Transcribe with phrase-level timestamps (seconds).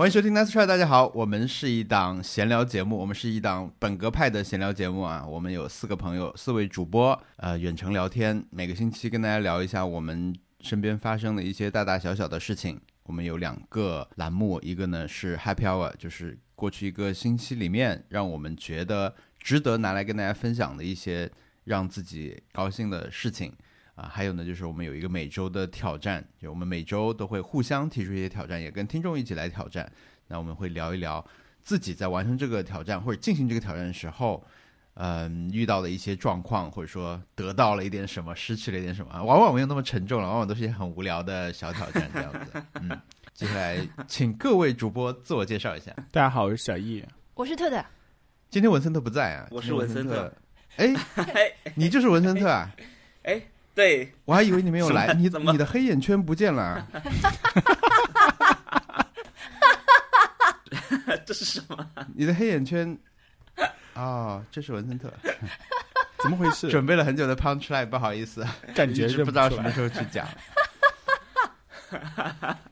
[0.00, 5.26] 欢迎收听 Nice Try，大家好，我们是一档闲聊节目，我们是一档本格派的闲聊节目啊。
[5.26, 12.80] 我们有四个朋友，四位主播，呃，远程聊天，每个星期跟大家聊一下我们身边发生的一些大大小小的事情。
[13.02, 21.30] 我们有两个栏目，一个呢是 Happy Hour，就是过去一个星期里面让我们觉得值得拿来跟大家分享的一些
[21.64, 23.52] 让自己高兴的事情。
[24.00, 29.90] 啊，还有呢，就是我们有一个每周的挑战，就我们每周都会互相提出一些挑战，也跟听众一起来挑战。
[30.26, 31.22] 那我们会聊一聊
[31.60, 34.42] 自己在完成这个挑战或者进行这个挑战的时候，
[34.94, 39.22] 嗯，遇到的一些状况，或者说得到了一点什么，失去了一点什么。
[39.22, 42.62] 往往没有那么沉重了，往往都是一些很无聊的小挑战这样子。
[42.80, 42.98] 嗯，
[43.34, 45.92] 接下来请各位主播自我介绍一下。
[46.10, 47.84] 大家好，我是小易，我是特特。
[48.48, 50.32] 今天文森特不在啊，我是文森特。
[50.76, 50.94] 哎，
[51.74, 52.74] 你就是文森特啊？
[53.24, 53.42] 哎。
[53.80, 56.86] 对，我还以为你没有来，你怎么你的黑眼圈不见了。
[61.24, 61.90] 这是什么？
[62.14, 62.94] 你的黑眼圈
[63.94, 65.10] 啊，这是文森特，
[66.18, 66.68] 怎么回事？
[66.68, 70.28] 准备了很久的 punch line，不好意思，感觉是不知道什么时候去讲。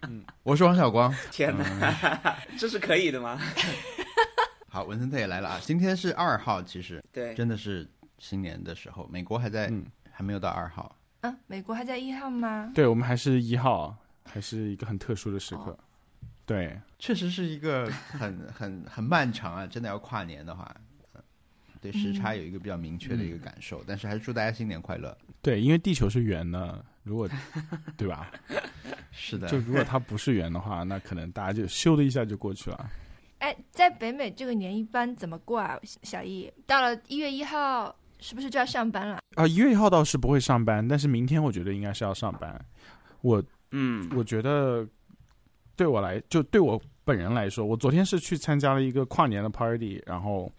[0.03, 1.11] 嗯，我是王小光。
[1.31, 3.41] 天哪，这是可以的吗？
[4.69, 5.59] 好，文森特也来了啊！
[5.63, 9.73] 今天是二号，其实对，真的是新年的时候，美国还在。
[10.11, 12.71] 还没有到二号，嗯，美国还在一号吗？
[12.75, 15.77] 对，我们还是一号，还是一个很特殊的时刻。
[16.47, 19.67] 对，确实是一个很 很很漫长啊！
[19.67, 20.75] 真的要跨年的话，
[21.81, 23.85] 对时差有一个比较明确的一个感受。
[23.87, 25.17] 但是还是祝大家新年快乐。
[25.43, 27.29] 对，因为地球是圆的，如果
[27.99, 28.31] 对吧？
[29.11, 32.91] 是的，就如果它不是圆的话，那可能大家就咻的一下就过去了。
[33.41, 35.79] 哎，在北美这个年一般怎么过啊？
[36.03, 37.95] 小易，到了一月一号。
[38.21, 39.47] 是不是就要上班了啊？
[39.47, 42.59] 一月一号倒是不会上班，但是明天我觉得应该是要上班。
[43.21, 44.87] 我嗯，我觉得
[45.77, 50.51] 对我来，就对我本人来说，我昨天是去参加了一个跨年的 party，然后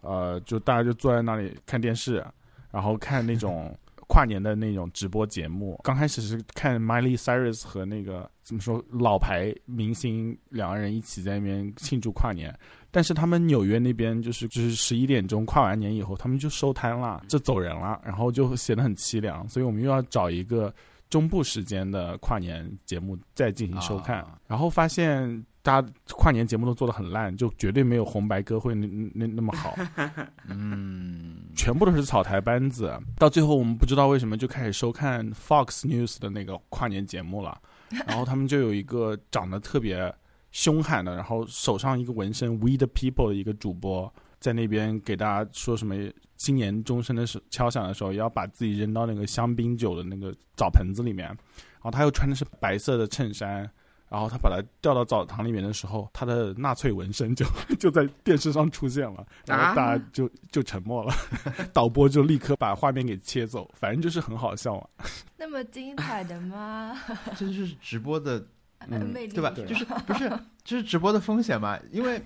[0.00, 2.24] 呃，就大家就坐在那里看电视，
[2.70, 3.76] 然后看那种
[4.08, 5.78] 跨年的那种直播节目。
[5.84, 12.52] 刚开始是看 Miley Cyrus 和那个怎么说老牌明星两个人一起在那边庆祝跨年。
[12.90, 19.46] 但是他们纽约那边就是就是十一点钟跨完年以后，他们就收摊了，就走人了，然后就显得很凄凉。
[19.48, 20.74] 所以我们又要找一个
[21.10, 24.26] 中部时间的跨年节目再进行收看。
[24.46, 29.76] 然后发现大家跨年节目都做的很烂，就绝对没有红白歌会那那那么好。
[30.48, 32.98] 嗯，全部都是草台班子。
[33.18, 37.60] 到最后我们不知道为什么就开始收看 Fox News 的那个跨年节目了。
[38.06, 40.14] 然后他们就有一个长得特别。
[40.50, 45.94] 凶悍的，然后手上一个纹身，We the People 的一个主播在那边给大家说什么
[46.38, 51.26] 新年钟声的时敲响的时候，要把自己扔到那个香槟酒的那个澡盆子里面。
[51.26, 51.36] 然
[51.82, 53.70] 后他又穿的是白色的衬衫，
[54.08, 57.44] 然后他把他调到澡堂里面的时候，他的纳粹纹身就
[57.78, 61.12] 就在电视上出现了，然后大家就就沉默了，
[61.72, 64.88] 导播就立刻把画面给切走，反正就是很好笑啊。
[65.36, 66.96] 那么精彩的吗？
[67.36, 68.44] 这就是直播的。
[68.90, 69.50] 嗯，对吧？
[69.50, 70.30] 就是不是
[70.62, 71.76] 就是直播的风险嘛？
[71.90, 72.22] 因为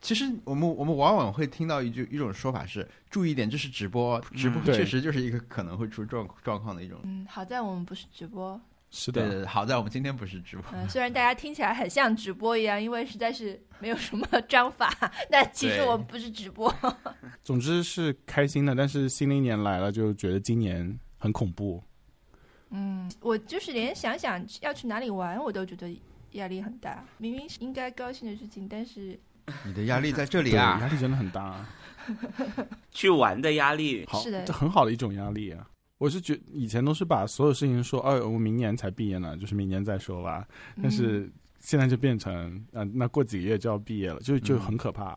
[0.00, 6.98] 其实我们我们往往会听到一句一种说法是：注意一点，这是直播，直播确实就是一个可能会出状状况的一种。
[7.04, 8.60] 嗯，好在我们不是直播，
[8.96, 10.64] 是的，好在我们今天不是直播。
[10.72, 14.88] 嗯，虽然大家听起来很像直播一样，因为实在是没有什么章法，
[15.28, 16.72] 但其实我们不是直播。
[17.42, 21.82] 总之是开心的，但是新的一年来了，就觉得今年很恐怖。
[22.70, 25.92] 嗯，我就是连想想要去哪里玩，我都觉得
[26.32, 27.04] 压力很大。
[27.18, 29.18] 明明是应该高兴的事情，但是
[29.64, 31.66] 你的压力在这里啊，压力真的很大。
[32.92, 35.66] 去玩的压力，是的，这很好的一种压力啊。
[36.04, 40.46] 我是觉以前都是把所有事情说，哦，我明年才毕业呢，就是明年再说吧。
[40.82, 45.16] 但是现在就变成，嗯，那过几个月就要毕业了，就就很可怕。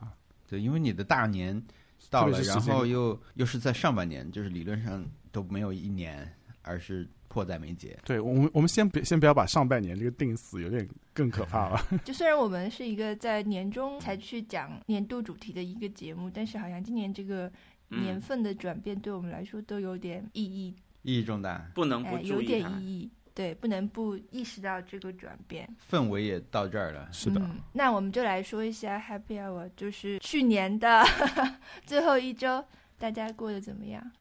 [0.49, 1.61] 对，因为你的大年
[2.09, 7.05] 到了，然后又又是在上半年，就是理论上都没有一年，而是。
[7.29, 7.95] 迫在眉睫。
[8.05, 11.79] 对我们，我们先别先不要把上半年这个定死，有点更可怕了。
[12.05, 17.51] 就虽然我们是一个在年终才去讲年度主题的一个节目，但是好像今年这个
[17.89, 23.11] 年份的转变对我们来说都有点意义，意义重大，不能不有点意义。
[23.33, 25.69] 对，不能不意识到这个转变。
[25.91, 27.39] 氛围也到这儿了，是的。
[27.73, 31.03] 那我们就来说一下 Happy Hour，就是去年的
[31.85, 32.65] 最后一周，
[32.97, 34.11] 大家过得怎么样？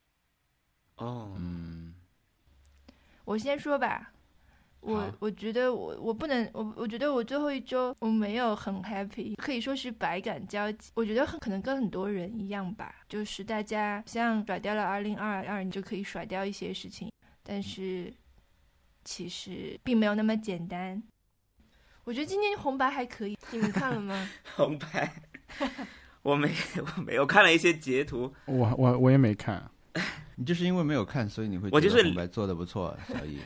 [0.97, 1.95] 哦，嗯。
[3.25, 4.13] 我先说吧，
[4.87, 10.93] 我我觉得我我不能我我觉得我最后一周我没有很 happy，可以说是百感交集。
[10.95, 17.11] 我觉得很可能跟很多人一样吧，就是大家像甩掉了二零二二，你就可以甩掉一些事情，
[17.43, 18.13] 但是
[19.05, 21.03] 其实并没有那么简单。
[22.05, 24.29] 我觉得今天红白还可以，你们看了吗？
[24.55, 25.13] 红白，
[26.23, 26.53] 我没
[26.97, 29.69] 我没有看了一些截图，我我我也没看，
[30.37, 33.41] 你就是因为没有看，所以你会我就是觉得红白做的不错，小易。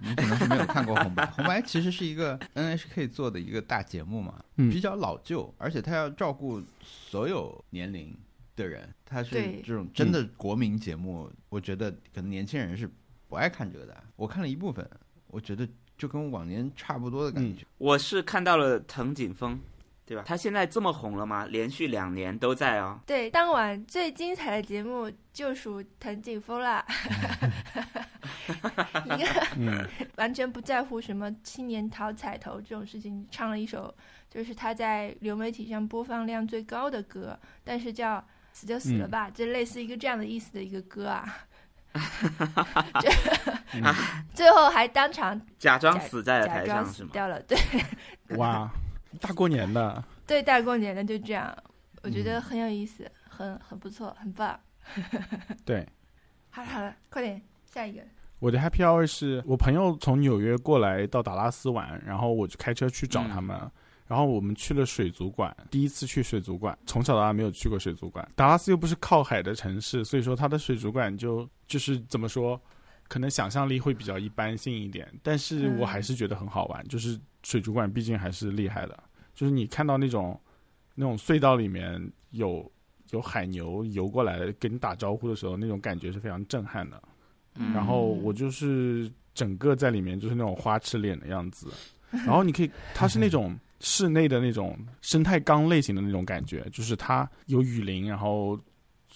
[0.00, 8.16] 你可能是没有看过红白，红白其实是一个 NHK 做的一个大节目嘛，嗯比较老旧，而且它要照顾所有年龄
[8.54, 9.30] 的人，它是
[9.64, 12.90] 这种真的国民节目，我觉得可能年轻人是
[13.28, 14.04] 不爱看这个的。
[14.16, 14.88] 我看了一部分，
[15.28, 15.68] 我觉得
[15.98, 17.64] 就跟往年差不多的感觉。
[17.78, 19.58] 我是看到了藤井风，
[20.06, 20.22] 对吧？
[20.24, 21.44] 他现在这么红了吗？
[21.50, 22.98] 连续两年都在哦。
[23.04, 26.84] 对，当晚最精彩的节目就属藤井风啦，
[29.04, 29.86] 一个嗯
[30.16, 33.92] 完全不在乎什么青年讨彩头这种事情，唱了一首
[34.30, 41.24] 就是他在流媒体上播放量最高的歌，但是叫“死就死了吧”，就类似一个这样的意思的一个歌啊。
[44.34, 47.08] 最后还当场假装死在了台上是吗？
[47.08, 47.56] 死掉了，对
[48.36, 48.70] 哇，
[49.16, 51.56] 大过年的，对，大过年的就这样，
[52.02, 54.58] 我觉得很有意思，很很不错，很棒。
[55.64, 55.86] 对。
[56.50, 58.00] 好了好了，快点下一个。
[58.38, 63.58] 我的 happy hour 是我朋友从纽约过来到达拉斯玩，然后我就开车去找他们，
[64.06, 68.26] 然后我们去了水族馆，第一次去水族馆，从小到大没有去过水族馆。
[68.34, 72.58] 达拉斯又不是靠海的城市，所以说它的水族馆就就是怎么说，
[73.06, 78.98] 可能想象力会比较一般性一点，但是我还是觉得很好玩，就是水族馆毕竟还是厉害的，
[79.36, 80.40] 就是你看到那种
[80.96, 82.68] 那种隧道里面有
[83.10, 87.00] 有海牛游过来跟你打招呼的时候，那种感觉是非常震撼的。
[87.58, 91.68] 嗯然后我就是整个在里面就是那种花痴脸的样子，
[92.10, 98.58] 然后你可以，它是那种室内的那种生态缸类型的那种感觉，就是它有雨林，然后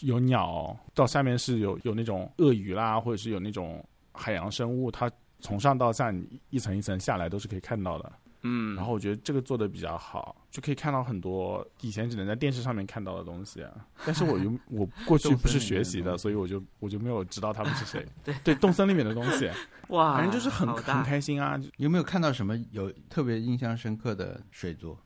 [0.01, 3.83] 有鸟，到下面是有有那种鳄鱼啦，或者是有那种
[4.13, 8.13] 海洋生物，它从上到下你一层一层下来都是可以看到的。
[8.43, 13.71] 嗯，然后我觉得这个做的比较好，就可以看到很多以前只能在电视上面看到的东西啊。
[14.07, 18.07] 但是我又我过去不是学习的， 所以我就我就没有知道他们是谁。
[18.25, 19.51] 对对，动森里面的东西，
[19.89, 21.61] 哇，反正就是很很开心啊。
[21.77, 24.97] 有没有看到什么有特别印象深刻的水族？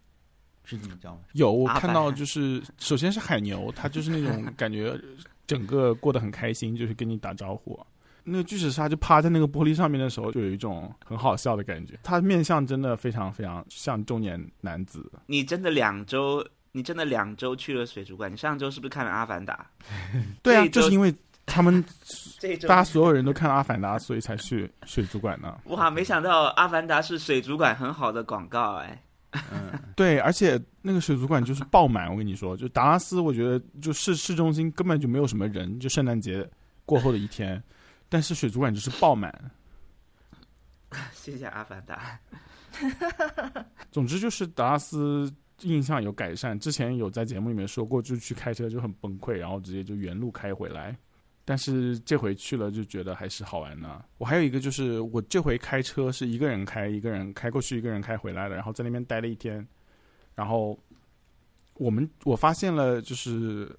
[0.67, 1.21] 是这么叫吗？
[1.35, 4.99] 有我看到就是，首先是海牛，它就是那种感觉
[5.47, 7.79] 整个过得很开心，就是跟你打招呼。
[8.25, 11.99] 那个巨齿鲨就趴在那个玻璃上面的时候，就有一种很好笑的感觉。
[12.03, 15.11] 他面相真的非常非常像中年男子。
[15.27, 18.33] 你真的两周，你真的两周去了水族馆？
[18.33, 19.67] 你上周是不是看了《阿凡达
[20.43, 21.15] 对啊，就是因为
[21.47, 21.83] 他们
[22.39, 25.57] 》？这一周大家所有人都看了《阿凡达》，所以才去水族馆呢。
[25.67, 29.03] 哇，没想到《阿凡达》是水族馆很好的广告哎。
[29.53, 36.49] 嗯，对，而且那个水族馆就是爆满，我跟你说，就达拉斯，我觉得就市市中心根本就没有什么人，就圣诞节
[36.87, 37.61] 过后的一天，
[38.15, 39.51] 但是水族馆就是爆满。
[41.13, 42.17] 谢谢《阿凡达》。
[43.91, 45.29] 总之就是达拉斯
[45.63, 50.97] 印象有改善，之前有在节目里面说过，就去开车就很崩溃，然后直接就原路开回来。
[51.45, 54.05] 但是这回去了就觉得还是好玩呢。
[54.19, 59.67] 我还有一个就是，我这回开车是一个人开，一个人开过去，一个人开回来的，然后在那边待了一天。
[60.37, 60.79] 然后
[61.75, 63.77] 我们我发现了，就是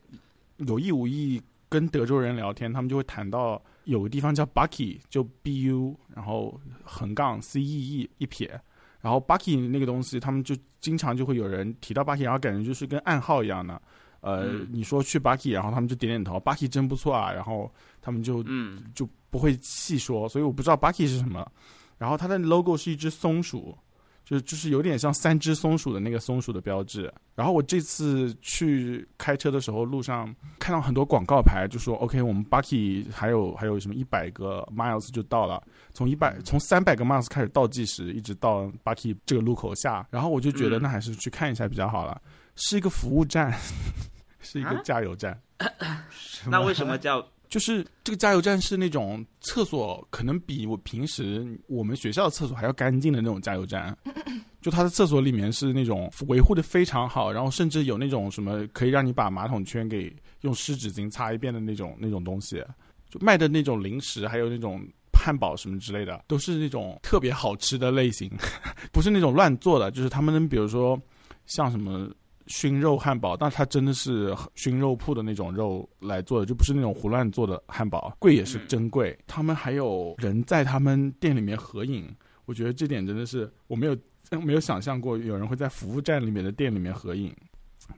[0.58, 8.60] 有意无意跟德州人聊天，他们就会谈到有个地方叫 Bucky，就 B U，然后横杠 C E E 一撇，
[9.02, 13.82] 然后 Bucky 那个东西，他们就经常就会有人提到 Bucky，然后感觉就是跟暗号一样的。
[14.22, 14.68] 呃，嗯。
[14.72, 17.72] 你说去 Bucky，然后他们就点点头，Bucky 真不错啊，然后
[18.02, 21.50] 他们就嗯，就不会细说，所以我不知道 Bucky 是什么。
[21.98, 23.78] 然后它的 logo 是一只松鼠，
[24.26, 27.14] 就就是有点像三只松鼠的那个松鼠的标志。
[27.36, 35.62] 然后我这次去开车的时候，路上看到很多广告牌，就说 OK，我们 Bucky 还有还有什么一百个 miles 就到了，
[35.94, 40.06] 从一百从三百个 miles 开始倒计时，一直到 Bucky 这个路口下。
[40.10, 42.20] 然后我就觉得嗯那还是去看一下比较好了，
[42.56, 43.54] 是一个服务站，
[44.42, 45.40] 是一个啊加油站。
[46.50, 53.96] 那为什么叫就是这个加油站是那种厕所，可能比我平时我们学校的厕所还要干净的那种加油站。
[54.62, 60.12] 就它的厕所里面是那种维护的非常好，然后甚至有那种什么可以让你把马桶圈给
[60.42, 62.64] 用湿纸巾擦一遍的那种那种东西。
[63.08, 64.82] 就卖的那种零食，还有那种
[65.14, 68.28] 汉堡什么之类的，都是那种特别好吃的类型，
[68.92, 69.92] 不是那种乱做的。
[69.92, 71.00] 就是他们比如说
[71.46, 72.10] 像什么
[72.48, 79.18] 熏肉汉堡，但它真的是熏肉铺的那种肉来做的，就不是那种胡乱做的汉堡，贵也是真贵。
[79.26, 82.08] 他们还有人在他们店里面合影，
[82.46, 83.98] 我觉得这点真的是我没有
[84.42, 87.36] 没有想象过有人会在服务站里面的店里面合影，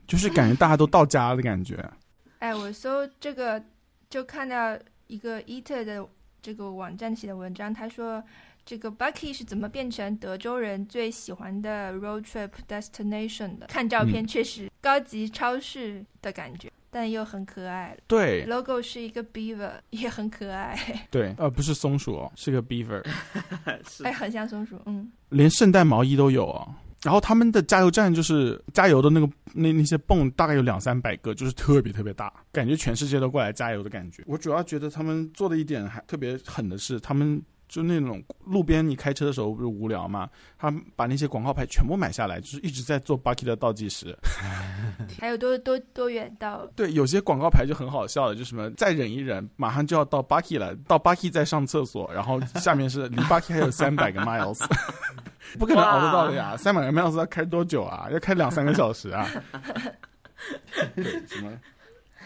[0.07, 1.77] 就是感觉大家都到家的感觉。
[2.39, 3.61] 哎，我搜这个
[4.09, 4.77] 就看到
[5.07, 6.07] 一个 Eater 的
[6.41, 8.23] 这个网站写的文章，他说
[8.67, 13.67] 这个 Bucky 是怎么变成德州人最喜欢的 road trip destination 的？
[13.67, 17.97] 看照片确实高级超市的感觉，但又很可爱。
[18.07, 20.77] 对，logo 是一个 beaver，也很可爱。
[21.09, 23.01] 对，呃，不是松鼠哦，是个 beaver，
[24.03, 25.09] 哎，很像松鼠，嗯。
[25.29, 26.67] 连圣诞毛衣都有哦。
[27.03, 34.23] 然后他们的加油站就是加油的那个那那些泵大概有两三百个，就是特别特别大，感觉全世界都过来加油的感觉。
[34.27, 37.41] 我主要觉得他们做的一点还特别狠的是他们。
[37.67, 40.29] 就那种路边，你开车的时候不是无聊嘛？
[40.57, 44.17] 他把那些广告牌全部买下来，就是一直在做 Bucky 的倒计时。
[45.19, 46.65] 还有多多多远到？
[46.75, 54.65] 对，有些广告牌就很好笑的，就什么再忍一忍，马上就要到 Bucky 了，到 Bucky 再上厕所，然后下面是离 Bucky 还有三百个 miles，
[55.59, 56.55] 不可能熬得到的呀！
[56.57, 58.07] 三百个 miles 要开多久啊？
[58.11, 59.27] 要开两三个小时啊？
[61.27, 61.51] 什么？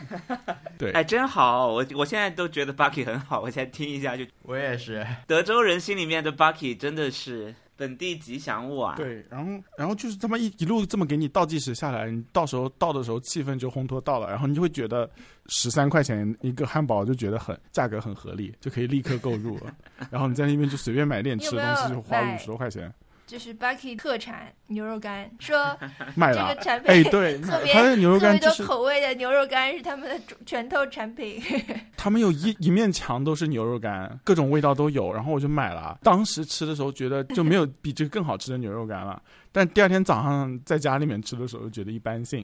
[0.77, 1.67] 对，哎，真好！
[1.67, 4.25] 我我现在都觉得 Bucky 很好，我现在听一下就。
[4.43, 8.96] 我也是，德州人心里面的 Bucky 真的是本地吉祥物啊。
[8.98, 15.10] 对，然后然后就是他妈一一路这么给你倒计时下来，你到时候到的时候气氛就烘托到了，然后你就会觉得
[15.48, 19.74] 十三块钱一个汉堡就觉得很价格很合理，就可以立刻购入了。
[20.10, 22.93] 然后你在那边就随便买点吃的东西， 就花五十多块钱。
[23.31, 31.41] 就是 Bucky 特产牛肉干，说 这个产品哎，对，特别牛肉干特别多口味的牛肉干是他们的拳头产品。
[31.95, 35.97] 他们有一一面墙都是牛肉干，各种味道都有，然后我就买了。
[36.03, 42.43] 当时吃的时候觉得就没有比这个更好吃的牛肉干了， 但第二天早上在家里面吃的时候就觉得一般性。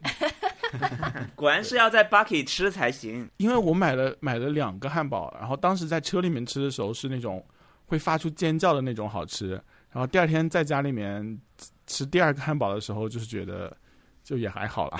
[1.34, 7.44] 果然是要在 Bucky 吃才行，因为我买了买了两个汉堡，然后当时在车里面吃的时候是那种
[7.84, 9.62] 会发出尖叫的那种好吃。
[9.90, 11.40] 然后第二天在家里面
[11.86, 13.74] 吃第二个汉堡的时候，就是觉得
[14.22, 14.98] 就也还好了。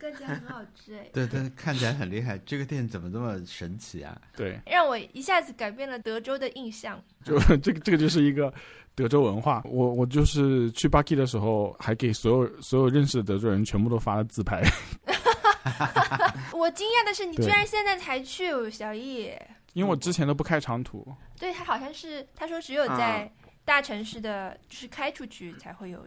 [0.00, 1.06] 看起来很好吃哎。
[1.12, 2.36] 对 对，看起来很厉害。
[2.38, 4.20] 这个店怎么这么神奇啊？
[4.36, 7.00] 对，让我一下子改变了德州的印象。
[7.24, 8.52] 就这个这个就是一个
[8.96, 9.62] 德州文化。
[9.64, 14.60] 我我就是去 Bucky 的时候，还给所有所有认识的德州人全部都发了自拍。
[16.52, 19.30] 我惊讶的是，你居然现在才去，小易。
[19.74, 21.06] 因为我之前都不开长途，
[21.42, 23.28] 对他好像是他说只有在
[23.64, 26.06] 大城市的，就是开出去才会有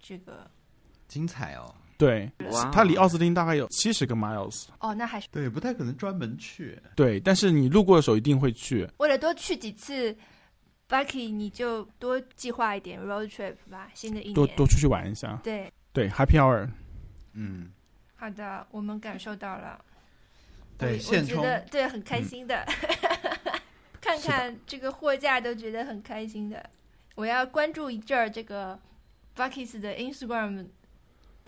[0.00, 0.48] 这个
[1.08, 1.74] 精彩哦。
[1.96, 2.30] 对，
[2.72, 4.68] 它离奥斯汀大概有七十个 miles。
[4.78, 6.80] 哦，那还是对，不太可能专门去。
[6.94, 8.88] 对，但是你路过的时候一定会去。
[8.98, 10.16] 为了多去几次
[10.88, 13.90] ，Bucky，你就多计划一点 road trip 吧。
[13.94, 15.40] 新的一年多多出去玩一下。
[15.42, 16.70] 对对，Happy Hour。
[17.32, 17.72] 嗯，
[18.14, 19.84] 好的，我们感受到了。
[20.78, 22.64] 对，我觉得对很开心的，
[24.08, 26.70] 看看这个货架都觉得很开心的。
[27.14, 28.78] 我要关注一阵儿这个
[29.36, 30.66] Buckets 的 Instagram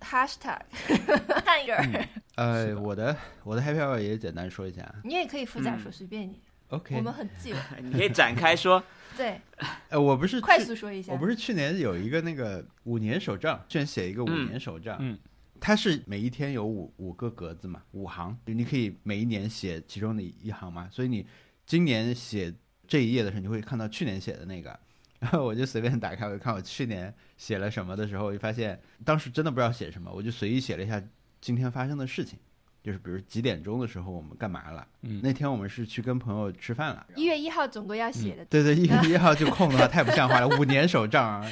[0.00, 0.60] hashtag
[1.42, 2.06] 看一儿。
[2.34, 4.94] 呃，我的我的 Happy Hour 也简单说一下。
[5.04, 6.38] 你也可以复杂说，随便你。
[6.68, 7.56] OK，我们很自由。
[7.82, 8.82] 你可以展开说。
[9.16, 9.40] 对。
[9.88, 11.14] 呃，我不是快速说一下。
[11.14, 14.98] 我不是去年有一个那个五年手账，去年写一个五年手账。
[15.00, 15.18] 嗯。
[15.58, 20.88] 它是每一天有五五个格子嘛，五行，你可以每一年写其中的一行嘛。
[20.90, 21.26] 所以你
[21.70, 22.52] 今年写
[22.88, 24.76] 这一页的时候，你会看到去年写的那个。
[25.20, 31.00] 然 后我就随便打开，我就看我去年写了什么的时候，我就发现当时真的不知道写什么，我就随意写了一下
[31.40, 32.36] 今天发生的事情，
[32.82, 34.84] 就是比如几点钟的时候我们干嘛了。
[35.02, 37.06] 嗯，那天我们是去跟朋友吃饭了。
[37.14, 38.44] 一月一号总归要写的。
[38.46, 41.48] 对对，一月 一号就空的话太不像话了， 五年手账啊。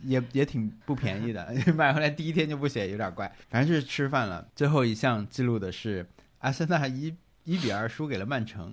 [0.00, 3.30] 也也挺不便宜的，买回来第一天就不写，有点怪。
[3.50, 4.48] 反正就是吃饭了。
[4.56, 7.14] 最后一项记录的是阿森纳一
[7.44, 8.72] 一比二输给了曼城，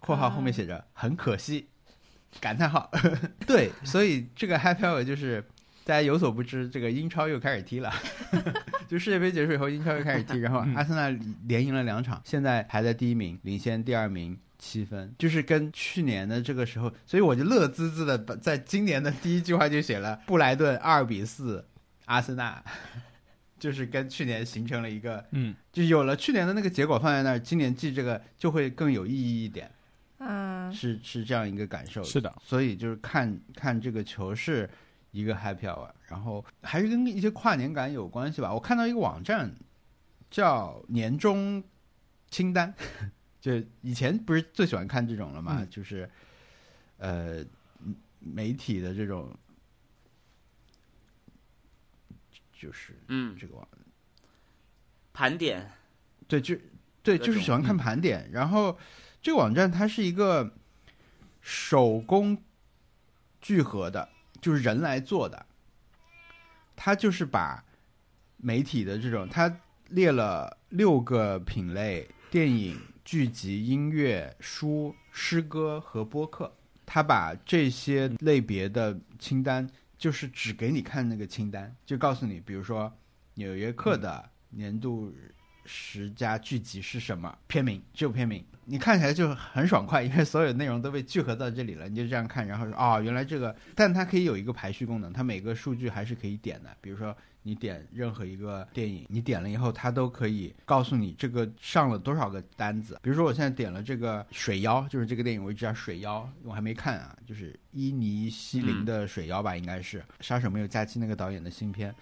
[0.00, 1.68] 括号后面写着很可惜，
[2.40, 2.90] 感叹号。
[3.46, 5.44] 对，所以这个 Happy Hour 就是
[5.84, 7.92] 大家有所不知，这个英超又开始踢了。
[8.88, 11.08] 就世界杯结束以后，英超又开始踢，然后阿森纳
[11.46, 14.38] 连赢了两场，现在排在第一名，领先第二名。
[14.62, 21.64] 七分，就是跟去年的这个时候，所以我就乐滋滋的，在今年的第一句话就写了布莱顿二比四，
[22.04, 22.62] 阿森纳，
[23.58, 29.70] 就是跟去年形成了一个，嗯，就有了去年的那个结果放在那儿，今年记这个就会更有意义一点，
[30.20, 34.68] 嗯，是是这样一个感受，是的，所以就是看看这个球是
[35.10, 38.52] 一个 happy hour，然后还是跟一些跨年感有关系吧。
[38.52, 39.54] 我看到一个网站
[40.30, 41.62] 叫年终
[42.30, 42.74] 清单。
[43.40, 45.66] 就以前不是最喜欢看这种了嘛？
[45.70, 46.06] 就是，
[46.98, 47.42] 呃，
[48.18, 49.34] 媒体的这种，
[52.52, 53.66] 就是嗯，这个网
[55.14, 55.72] 盘点，
[56.28, 56.54] 对，就
[57.02, 58.30] 对，就是喜欢看盘点。
[58.30, 58.78] 然后
[59.22, 60.54] 这个网站它是一个
[61.40, 62.42] 手工
[63.40, 64.08] 聚合的，
[64.40, 65.46] 就是人来做的。
[66.76, 67.64] 它就是把
[68.36, 72.80] 媒体的这种，它列了六个品类，电影。
[73.02, 76.54] 剧集、音乐、书、诗歌和播客，
[76.86, 82.84] 他把这些类别的清单，就是只给你看那个清单，就告诉你，比如说
[83.34, 85.12] 《纽约客》的年度
[85.64, 97.14] 十佳剧集是什么片名，只有片名，你看起来就很爽快，因为所有内容都被聚合到这里了，你就这样看，然后说哦，原来这个，但它可以有一个排序功能，它每个数据还是可以点的，比如说。
[97.42, 103.00] 你点任何一个电影，你点了以后，它都可以告诉你这个上了多少个单子。
[103.02, 111.94] 比如说，我现在点了这个《水妖》，就是这个电影，我一直叫《水妖》，我还没看啊，就是伊尼西林的《水妖》吧，应该是《杀手没有假期》那个导演的新片。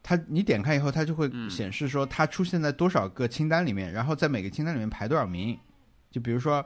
[0.00, 5.58] 它你点开以后，它就会显示说它出现在多少个清单里面，然后在每个清单里面排多少名。
[6.14, 6.64] 就比如说，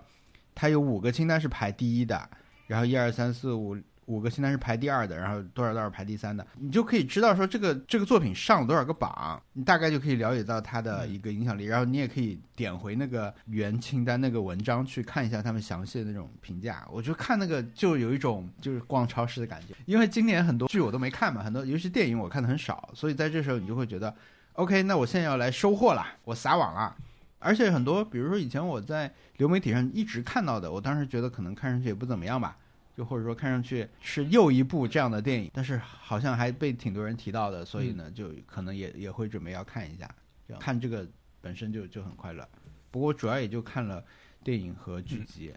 [0.54, 2.28] 它有五个清单是排第一的，
[2.66, 3.74] 然后一二三四五。
[4.08, 11.66] 五个清单是排第二的，然后多少多少排第三的，你就可以知道说这个这个作品上了多少个榜，你大概就可以了解到它的一个影响力。
[11.66, 16.88] 然后你也可以点回那个原清单那个文章去看一下他们详细的那种评价。
[16.90, 24.14] 我觉得看那个就有一种就是逛超市的感觉，因为今年很多剧我都没看嘛，很多尤其电影我看的很少，所以在这时候你就会觉得
[24.54, 26.96] ，OK，那我现在要来收获了，我撒网了。
[27.38, 32.56] 而且很多，比如说以前我在流媒体上一直看到的，我当时觉得可能看上去也不怎么样吧。
[32.96, 40.12] 就或者说看上去是又一部这样的电影，但是好像还被挺多人提到的，所以呢，就可能也也会准备要看一下。
[40.58, 41.06] 看这个
[41.40, 42.48] 本身就就很快乐，
[42.90, 44.04] 不过主要也就看了
[44.42, 45.54] 电影和剧集，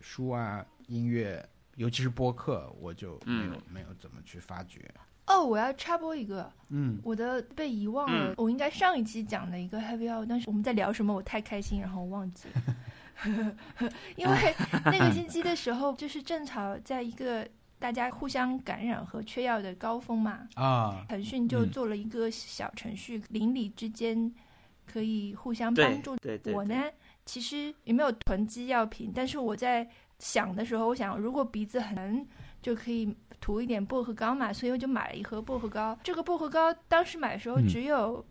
[0.00, 1.44] 书啊、音乐，
[1.74, 4.88] 尤其是播客，我就没有没有怎么去发掘。
[5.28, 12.62] 哦，我要插播一个，嗯，我的被遗忘了，我应该上一期讲的一个 Happy Hour，但是我们在聊什么，我太开心，然后我忘记了。
[14.16, 14.54] 因为
[14.84, 17.46] 那个星期的时候，就是正好在一个
[17.78, 20.48] 大家互相感染和缺药的高峰嘛。
[20.54, 24.32] 啊，腾讯就做了一个小程序，邻里之间
[24.86, 26.16] 可以互相帮助。
[26.16, 26.54] 对对。
[26.54, 26.84] 我呢，
[27.26, 29.88] 其实也没有囤积药品，但是我在
[30.20, 32.24] 想的时候，我想如果鼻子很
[32.60, 35.98] 就可以涂一点薄荷膏嘛，所以我就买了一盒薄荷膏。
[36.02, 38.24] 这个薄荷膏当时买的时候只有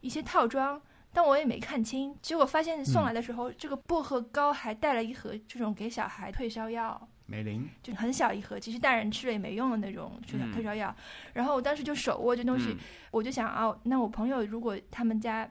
[0.00, 0.80] 一些套装。
[1.14, 10.96] 但我也没看清，结果发现送来的时候，这个薄荷膏还带了一盒这种给小孩退烧药，美林，就很小一盒，其实大人吃了也没用的那种退退烧药。
[11.34, 12.74] 然后我当时就手握这东西，
[13.10, 15.46] 我就想啊，那我朋友如果他们家。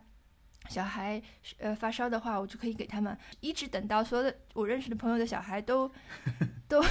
[0.70, 1.22] 小孩
[1.60, 5.92] 呃发烧的话，我就可以给他们，一直等到所有的我认识的朋友的小孩都
[6.70, 6.82] 都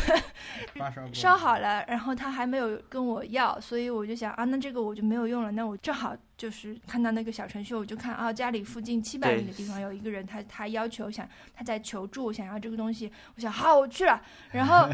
[1.14, 5.52] 烧好了，然后他还没有跟我要，所以我就想啊，那这个我就没有用了。
[5.52, 13.10] 那我正好就是看到那个小程序，我就看啊，家里附近七百米的地方有一个人，他 他要求想他在求助，想要这个东西。
[13.34, 14.20] 我想好，我去了。
[14.52, 14.86] 然后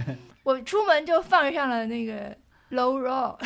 [0.45, 2.31] 我出门就放上了那个
[2.71, 3.37] Low Roll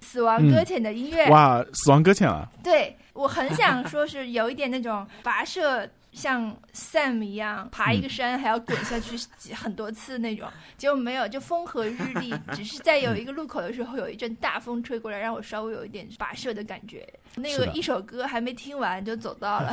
[0.00, 1.28] 死亡搁浅的音乐。
[1.28, 2.48] 哇，死亡搁浅啊！
[2.62, 2.96] 对。
[3.14, 9.16] 我很想说是有一点那种跋涉，像 Sam 一样爬一个山还要滚下去
[9.54, 17.08] 很多次那种，结果没有，就风和日丽，只是在有一个路口的时候有一阵大风吹过来，让我稍微有一点跋涉的感觉。
[17.36, 19.72] 那个一首歌还没听完就走到了，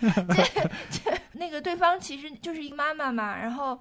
[0.00, 3.78] 这这那个对方其实就是一个妈妈嘛，然后。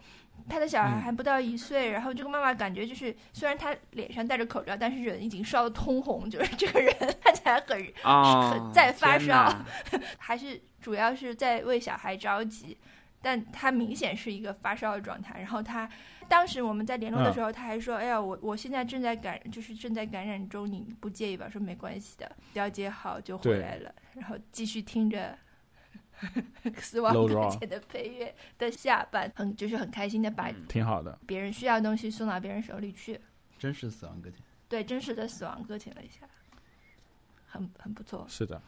[0.49, 7.77] 他的小孩还不到一岁，然后这个妈妈感觉就是，虽然他脸上戴着口罩，但是人已经烧得通红，就是这个人看起来很
[8.51, 9.53] 很在发烧，
[10.17, 12.77] 还是主要是在为小孩着急，
[13.21, 15.39] 但他明显是一个发烧的状态。
[15.39, 15.89] 然后他
[16.27, 25.37] 当时我们在联络的时候，他还说：“哎呀，我我现在正在感，就是正在感染中，你不介意吧？”说没关系的，了解好就回来了，然后继续听着。
[26.79, 33.19] 死亡搁浅的配乐的下半，很就是很开心的把挺好的别人需要的东西送到别人手里去，
[33.59, 36.27] 真实死亡搁浅，对，真实的死亡搁浅了一下，
[37.47, 38.61] 很很不错，是的，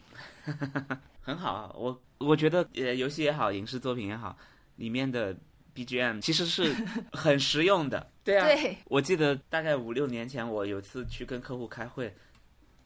[1.21, 1.75] 很好。
[1.77, 4.37] 我我觉得呃，游戏也好，影视作品也好，
[4.75, 5.35] 里面的
[5.73, 6.73] BGM 其实是
[7.11, 8.11] 很实用的。
[8.23, 8.47] 对啊，
[8.85, 12.13] 我记得大概五六年前，我有次去跟客户开会。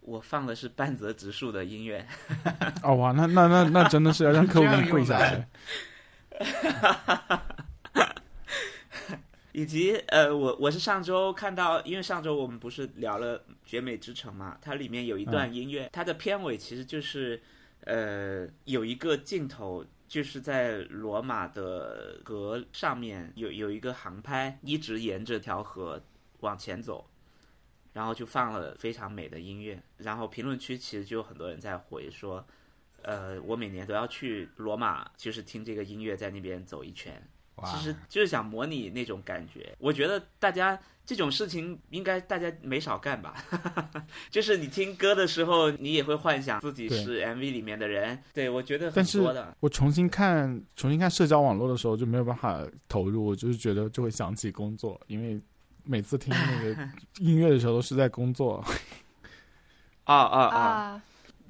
[0.02, 2.06] 我放的是半泽直树的音乐。
[2.84, 5.48] 哦哇，那那那那真的是要让客户跪下来。
[9.52, 17.42] 以及呃，我我是上周看到，因为上周我们不是聊了《绝美之城》嘛，它里面有一段音乐，它的片尾其实就是
[17.86, 26.02] 呃有一个镜头，就是在罗马的河上面有有一个航拍，一直沿着条河
[26.40, 27.09] 往前走。
[27.94, 32.46] 然后就放了非常美的音乐，然后评论区其实就有很多人在回说，
[33.02, 37.22] 呃，我每年都要去罗马，就是听这个音乐在那边走一圈。
[37.66, 39.76] 其实就是想模拟那种感觉。
[39.80, 43.36] 我觉得大家这种事情应该大家没少干吧，
[44.32, 48.18] 就是你听歌的时候，你也会幻想自己是 MV 里面的人。
[48.34, 49.54] 对，我觉得很但是多的。
[49.60, 55.38] 我重新看重新看社交网络的时候就没有办法投入，我就是觉得就会想起工作，因为
[55.84, 56.90] 每次听那个
[57.20, 58.64] 音乐的时候都是在工作。
[60.04, 60.58] 啊啊啊！
[60.58, 61.04] 啊，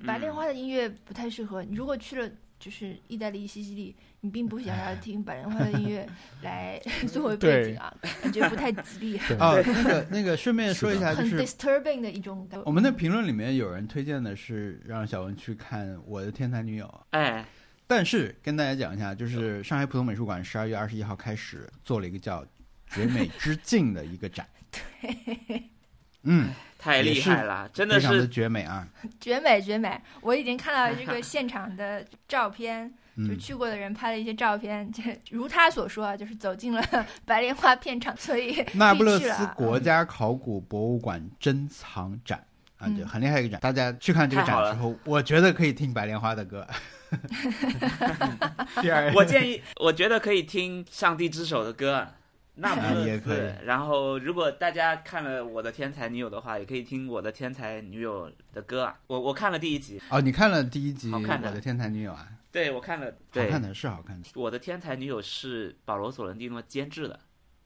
[0.06, 1.76] 白莲嗯花的音乐不太适合你。
[1.76, 6.06] 如果去了就是意大利西西里，你并不想要听白莲花的音乐
[6.42, 12.66] 来作为背景啊， 感觉不太吉利， 对，哦，那个那个，顺便说一下，就很是 disturbing 的一种感觉。
[12.66, 17.46] 我们的评论里面有人推荐的是让小文去看《我的天才女友》，哎，
[17.88, 22.46] 但是跟大家讲一下，就是上海浦东美术馆十二月二十一号开始做了一个叫
[22.92, 24.48] “绝美之境”的一个展。
[25.02, 25.64] 对
[26.24, 28.86] 嗯，太厉害了，真的非常的是绝美啊！
[29.22, 30.00] 绝美绝美！
[30.22, 36.84] 我已经看到这个现场的照片， 就嗯，去过的人拍了一些照片，就如他所说啊，就是走进了
[37.26, 42.44] 白莲花片场，所以那不勒斯国家考古博物馆珍藏展。
[42.78, 46.68] 啊，嗯对，很厉害一个展，大家去看这个展的时候，我觉得可以听白莲花的歌。
[48.82, 52.08] 第二我建议，我觉得可以听《上帝之手》的歌，
[52.60, 53.56] 那不勒也可以斯。
[53.66, 59.00] 然后，如果大家看了《我的天才女友》的话，也可以听《我的天才女友》的歌啊。
[59.08, 62.28] 我我看了第一集，哦，你看了第一集《好看的我的天才女友》啊？
[62.52, 64.28] 对我看了，好对，看的是好看的。
[64.34, 67.20] 我的天才女友是保罗·索伦蒂诺监制的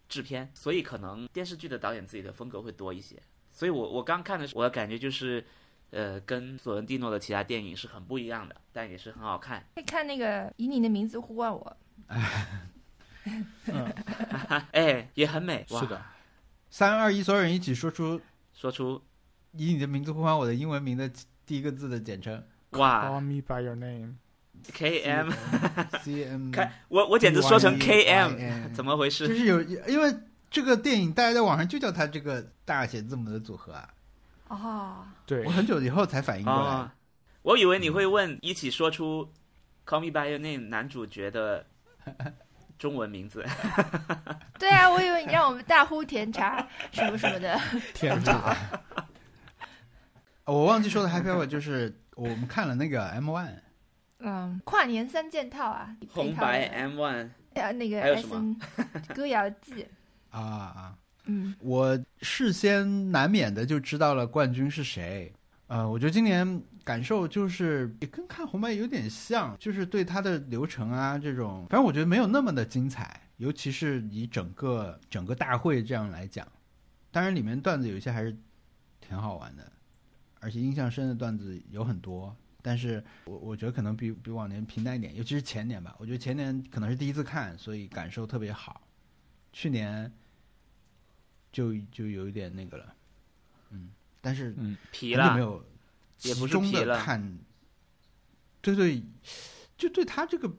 [0.10, 3.16] 制片，所以可能电视剧的导演自己的风格会多一些。
[3.54, 5.46] 所以我我刚看的时候，我的感觉就是，
[5.92, 9.66] 呃，跟索伦蒂诺的其他电影是很不一样的，但也是很好看。
[9.76, 11.78] 可以看那个以你的名字呼唤我，
[12.08, 12.68] 哎，
[15.16, 15.66] 也很美。
[15.70, 16.02] 哇是的，
[16.70, 18.20] 三二一，所有人一起说出
[18.54, 19.02] 说出
[19.52, 21.10] 以你的名字呼唤我的英文名的
[21.46, 22.44] 第一个字的简称。
[22.72, 24.16] 哇 Call me by your name。
[24.74, 29.28] ，K M，C M，看 我我简直说成 K M，M， 怎么回事？
[29.28, 30.14] 就是有，因为
[30.50, 33.90] 这个电影大家在网上就叫它这个大写字母的组合啊。
[34.48, 36.60] 哦，对我，很久以后才反应过来。
[36.60, 36.92] 哦，
[37.42, 39.32] 我以为你会问一起说出
[39.86, 41.66] Call Me by Your Name 男主角的
[42.78, 43.46] 中文名字。
[44.60, 47.60] 对啊，我以为你让我们大呼甜茶 什么什么的。
[47.94, 48.56] 甜茶！
[50.46, 53.56] 我忘记说的 Happy Hour 就是我们看了那个 M One，
[54.20, 58.58] 嗯，跨年三件套啊，红白 M One，呃那个还有 S 什 N
[59.16, 59.88] 歌谣季，
[60.32, 60.96] 啊啊！
[61.26, 65.32] 嗯，我事先难免的就知道了冠军是谁。
[65.68, 76.48] 呃，我觉得今年感受就是也跟看红白有点像，就是对它的流程啊这种，反正我觉得没有那么的精彩，尤其是以整个整个大会这样来讲。
[77.12, 78.36] 当然，里面段子有一些还是
[79.00, 79.72] 挺好玩的，
[80.40, 82.36] 而且印象深的段子有很多。
[82.62, 85.96] 但是我我觉得可能比比往年平淡一点，尤其是前年吧。
[86.00, 88.82] 我觉得前年可能是第一次看，所以感受特别好。
[89.52, 90.12] 去年
[91.52, 92.96] 就就有一点那个了，
[93.70, 93.90] 嗯，
[94.22, 95.64] 但是嗯，疲了，没有
[96.18, 97.38] 集中疲了的看，
[98.62, 99.04] 对对，
[99.78, 100.52] 就对他这个，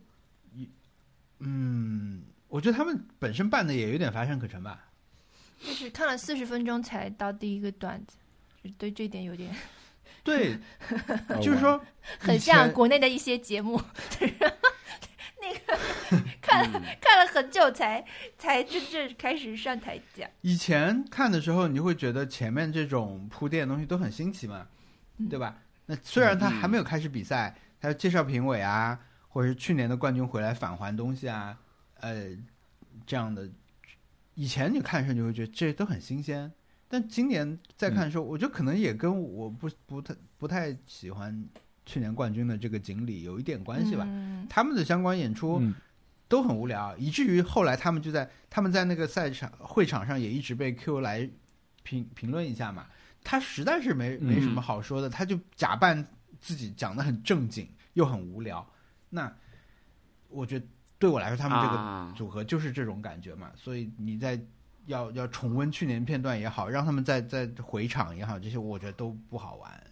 [1.39, 4.91] 嗯，我觉得他们本身办的也有点乏善可陈吧。
[5.61, 8.17] 就是看了四十分钟才到第一个段子，
[8.63, 9.55] 就对这点有点
[10.23, 10.59] 对，
[11.29, 11.83] 哦就是说
[12.21, 14.35] 很像国内的一些节目，就是
[15.41, 15.79] 那个
[16.43, 18.05] 看了看了很久才
[18.39, 20.29] 才真正开始上台讲。
[20.43, 24.69] 以前看的时候，你就会觉得前面这种铺垫的东西都很新奇嘛，嗯
[25.31, 25.59] 对吧？
[25.87, 28.99] 那虽然他嗯还没有开始比赛，他介绍评委啊，
[29.29, 31.57] 或者是去年的冠军回来返还东西啊，
[32.01, 32.31] 呃，
[33.07, 33.49] 这样的，
[34.35, 36.51] 以前你看上去会觉得这都很新鲜，
[36.89, 41.47] 但今年再看的时候，我觉得可能也跟我不不太不太喜欢
[41.85, 44.05] 去年冠军的这个锦鲤有一点关系吧。
[44.07, 45.75] 嗯，他们的相关演出，嗯，
[46.29, 51.29] 都很无聊，以至于后来他们就在他们在那个赛场会场上也一直被 Q 来
[51.83, 52.87] 评评论一下嘛。
[53.25, 56.07] 他实在是没没什么好说的，他就假扮
[56.41, 58.65] 自己讲的很正经又很无聊。
[59.09, 59.35] 那
[60.29, 60.67] 我觉得
[60.99, 63.51] 对我来说，他们这个啊组合就是这种感觉嘛。
[63.57, 64.41] 所以你在
[64.87, 69.83] 要要重温去年片段也好，让他们再再回场也好，这些我觉得都不好玩。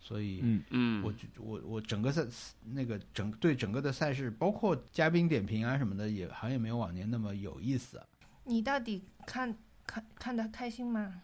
[0.00, 2.24] 所以，嗯嗯，我我我整个赛
[2.64, 8.02] 那个整对整个的赛事，包括嘉宾点评啊什么的，也好像也没有往年那么有意思。
[8.44, 9.54] 你到底看
[9.86, 11.22] 看看的开心吗？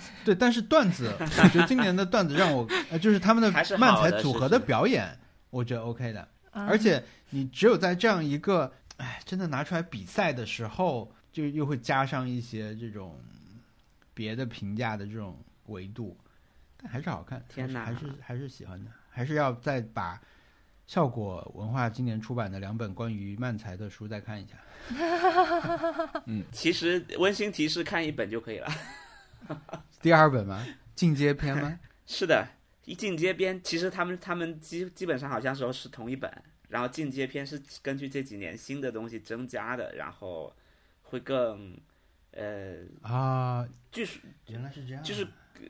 [0.24, 5.16] 对，但是段子， 我觉得今年的段子让我，呃，就是他们还是的漫才组合的表演，
[5.50, 6.20] 我觉得 OK 的。
[6.52, 13.14] 嗯而且你只有在这样一个，哎，真的拿出来比赛的时候，就又会加上一些这种
[14.14, 16.16] 别的评价的这种维度，
[16.78, 17.44] 但还是好看。
[17.48, 20.18] 天哪还是还是喜欢的，还是要再把
[20.86, 24.54] 效果文化今年出版的两本关于漫才的书再看一下。
[26.24, 28.68] 嗯其实温馨提示看一本就可以了。
[30.02, 30.64] 第二本吗？
[30.94, 31.78] 进阶篇吗？
[32.06, 32.46] 是的，
[32.84, 36.30] 一进阶篇其实他们他们基基本上好像说是同一本，
[36.68, 40.54] 然后进阶篇是根据这几年新的东西增加的，然后
[41.02, 41.76] 会更
[42.32, 45.62] 呃，啊，据说原来是这样就是呃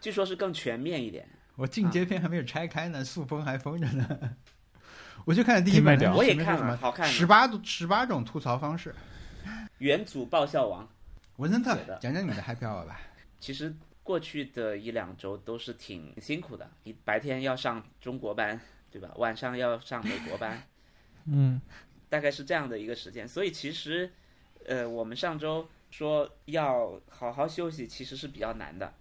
[0.00, 1.28] 据说是更全面一点。
[1.56, 4.36] 我进阶篇还没有拆开呢，塑封还封着呢。
[5.24, 8.94] 我就看了第一本，我也看了好看十八十八种吐槽方式。
[9.78, 10.88] 元祖爆笑王，
[11.36, 13.00] 文森特对的，讲讲你的 happy hour 吧。
[13.38, 18.58] 其实过去的一两周都是挺辛苦的，你白天要上中国班，
[18.90, 19.10] 对吧？
[19.16, 20.62] 晚上要上美国班，
[21.26, 21.60] 嗯
[22.08, 23.26] 大概是这样的一个时间。
[23.28, 24.10] 所以其实，
[24.64, 28.94] 呃，我们上周说要好好休息，其实是比较难的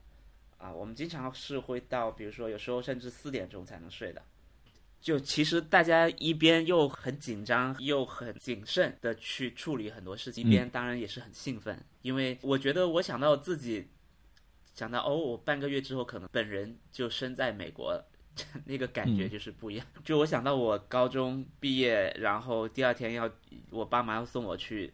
[0.58, 0.72] 啊。
[0.72, 4.22] 我们经常是会到，比如说有时候甚至四点钟才能睡的。
[5.06, 13.88] 就其实大家一边又很紧张又很谨慎的去处理很多事情，一边当然也是很兴奋，因为我觉得我想到自己，
[14.74, 18.04] 想到哦，我半个月之后可能本人就身在美国了，
[18.66, 19.86] 那个感觉就是不一样。
[20.04, 23.30] 就我想到我高中毕业，然后第二天要
[23.70, 24.92] 我爸妈要送我去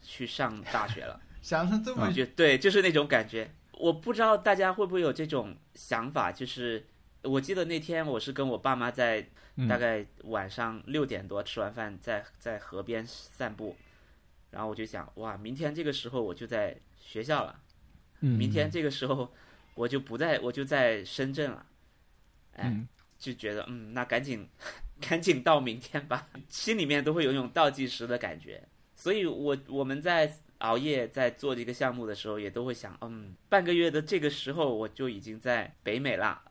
[0.00, 3.48] 去上大学了， 想的这么我觉对，就是那种感觉。
[3.74, 6.84] 我不知道大家会不会有这种想法，就是
[7.22, 9.24] 我记得那天我是跟我爸妈在
[9.56, 9.68] 嗯。
[9.68, 13.76] 大概晚上六点多吃完饭，在在河边散步，
[14.50, 17.60] 然后我就想，哇，明天这个时候我就在学校了，
[18.20, 19.32] 嗯，明天这个时候
[19.74, 21.66] 我就不在，我就在深圳了，
[22.54, 22.88] 哎，嗯。
[23.18, 24.48] 就觉得嗯，那赶紧
[25.00, 28.60] 赶紧到明天吧，心里面都会有一种倒计时的感觉。
[28.96, 36.42] 所以我我们在熬夜在做这个项目的时候，也都会想，嗯，半个月的这个时候我就已经在北美啦，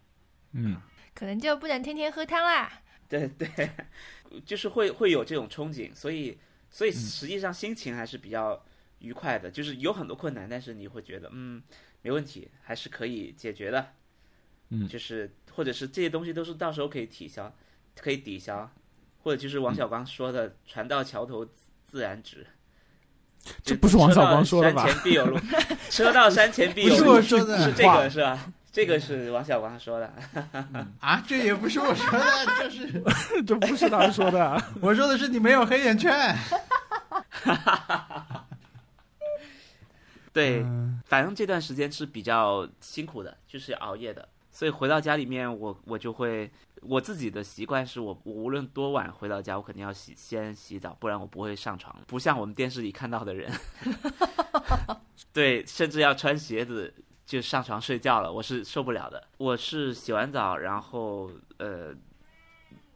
[0.54, 0.82] 嗯。
[1.14, 2.72] 可能就不能天天喝汤啦。
[3.12, 3.70] 对 对，
[4.46, 6.38] 就是会会有这种憧憬，所以
[6.70, 8.64] 所以实际上心情还是比较
[9.00, 11.62] 愉快的，就是有很多困难，但是你会觉得嗯
[12.02, 13.94] 没问题，还是可以解决的，
[14.70, 17.54] 嗯就是或者是这些东西都是到时候可以抵消，
[18.00, 18.72] 可以抵消，
[19.24, 21.46] 或者就是王小光说的“船到桥头
[21.86, 22.48] 自然直”。
[23.64, 25.38] 这不是王小光说的吧车到山前必有路，
[25.90, 28.54] 车到山前必有路， 是我说的是这个是吧？
[28.72, 30.14] 这个是王小光说的。
[31.00, 32.26] 啊，这也不是我说的，
[32.58, 33.04] 这是
[33.44, 34.62] 这不是他说的啊。
[34.82, 36.36] 我说的是你没有黑眼圈。
[40.34, 46.50] 对，嗯反正这段时间是比较辛苦的，就是熬夜的，所以回到家里面我，我就会
[46.82, 53.52] 我自己的习惯是我我无论多晚回到家，我肯定要洗先洗澡，不然我不会上床，不像我们电视里看到的人，
[55.34, 56.94] 对，甚至要穿鞋子
[57.32, 59.26] 就上床睡觉了，我是受不了的。
[59.38, 61.96] 我是洗完澡，然后呃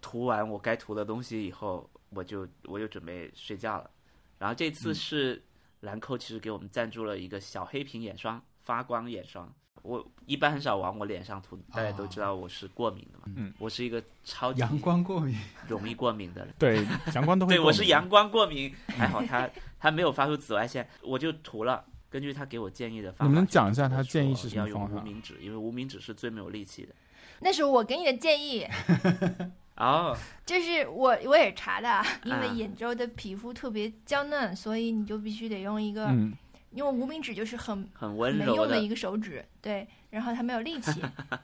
[0.02, 3.90] 涂完我该涂的东西以后，我就我就准备睡觉了。
[4.38, 5.42] 然后这次是
[5.80, 9.50] 兰蔻其实给我们赞助了一个小黑瓶眼霜，发光眼霜。
[9.84, 13.34] 我一般很少往我脸上涂，大家都知道我是过敏的嘛。
[13.38, 15.34] 嗯，我是一个超级阳光过敏，
[15.70, 16.54] 容易过敏的人。
[16.60, 21.86] 对，阳光都会对，我是阳光过敏，还好它它没有发出紫外线，我就涂了。
[22.16, 25.02] 根据他给我建议的方法，能不能讲一下他建议是什么要用方法？
[25.02, 26.96] 无名指，因为无名指是最没有力气的。
[27.42, 28.66] 那是我给你的建议，
[29.76, 32.54] 哦，就是我我也查的，因为啊。
[32.56, 36.34] 眼周的皮肤特别娇嫩，所以你就必须得用一个，嗯。
[36.72, 40.92] 因为无名指就是很很温柔没用的一个手指，对，然后它没有力气，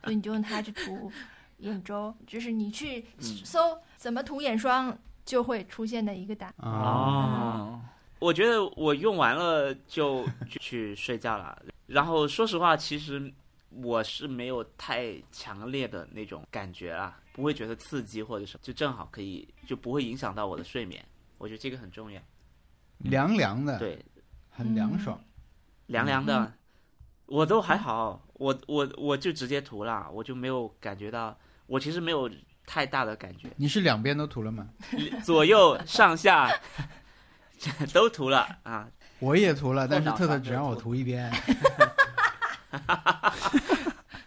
[0.04, 1.12] 所以你就用它去涂
[1.60, 3.24] 眼周，就是你去嗯。
[3.44, 6.72] 搜怎么涂眼霜就会出现的一个答案。
[6.72, 7.82] 啊，哦，
[8.22, 11.60] 我觉得我用完了就 就去睡觉了。
[11.88, 13.34] 然后说实话，其实
[13.70, 21.04] 我是没有太强烈的那种感觉啊，不会觉得刺激或者什么，就正好可以就不会影响到我的睡眠。
[21.40, 22.22] 我觉得这个很重要。
[23.00, 23.98] 凉凉的，对，
[24.52, 25.20] 很凉爽。
[25.88, 26.54] 凉凉的，
[27.26, 32.30] 我都还好，我我我就直接涂了，我就没有感觉到，我其实没有
[32.68, 34.70] 太大的感觉，你是两边都涂了吗？
[35.26, 36.48] 左右上下
[37.94, 38.88] 都涂了啊，
[39.20, 41.32] 我也涂了，但是特特只让我涂涂一边。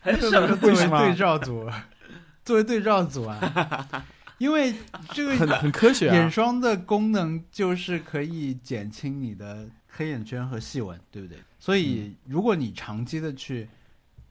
[0.00, 1.70] 很特省特 作为为什么对照组，
[2.44, 4.06] 作为对照组啊，
[4.38, 4.74] 因为
[5.10, 6.30] 这个很很科学眼啊。
[6.30, 11.38] 霜的功能就是可以减轻你的黑眼圈和细纹，对不对？
[11.58, 13.66] 所以如果你长期的去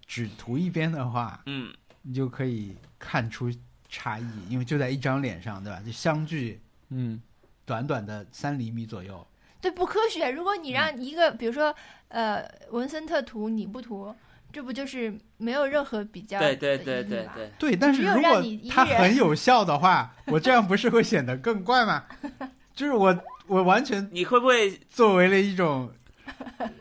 [0.06, 3.52] 只涂一边的话，嗯，你就可以看出
[3.90, 5.82] 差异，因为就在一张脸上，对吧？
[5.84, 7.20] 就相距嗯
[7.66, 9.26] 短短的三厘米左右。
[9.62, 10.30] 对，不科学。
[10.30, 11.74] 如果你让一个，比如说，
[12.10, 14.14] 呃，文森特涂你不涂，
[14.52, 22.04] 这不就是没有任何比较对对的对意义吗对对，对，但是只有如果让你一它很有效的话，我这样不是会显得更怪吗？
[22.76, 25.92] 就是我我完全你会不会作为了一种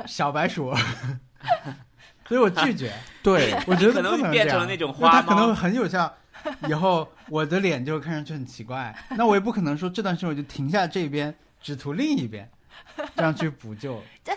[0.07, 0.75] 小白鼠，
[2.27, 2.92] 所以我拒绝。
[3.23, 6.12] 对，我觉得可能不能这样变成了那种花可能会很有效。
[6.68, 12.50] 以后我的脸就看上去很奇怪，那我也不可能说这段时间我就停下这边，只涂另一边，
[13.16, 14.33] 这样去补救， 这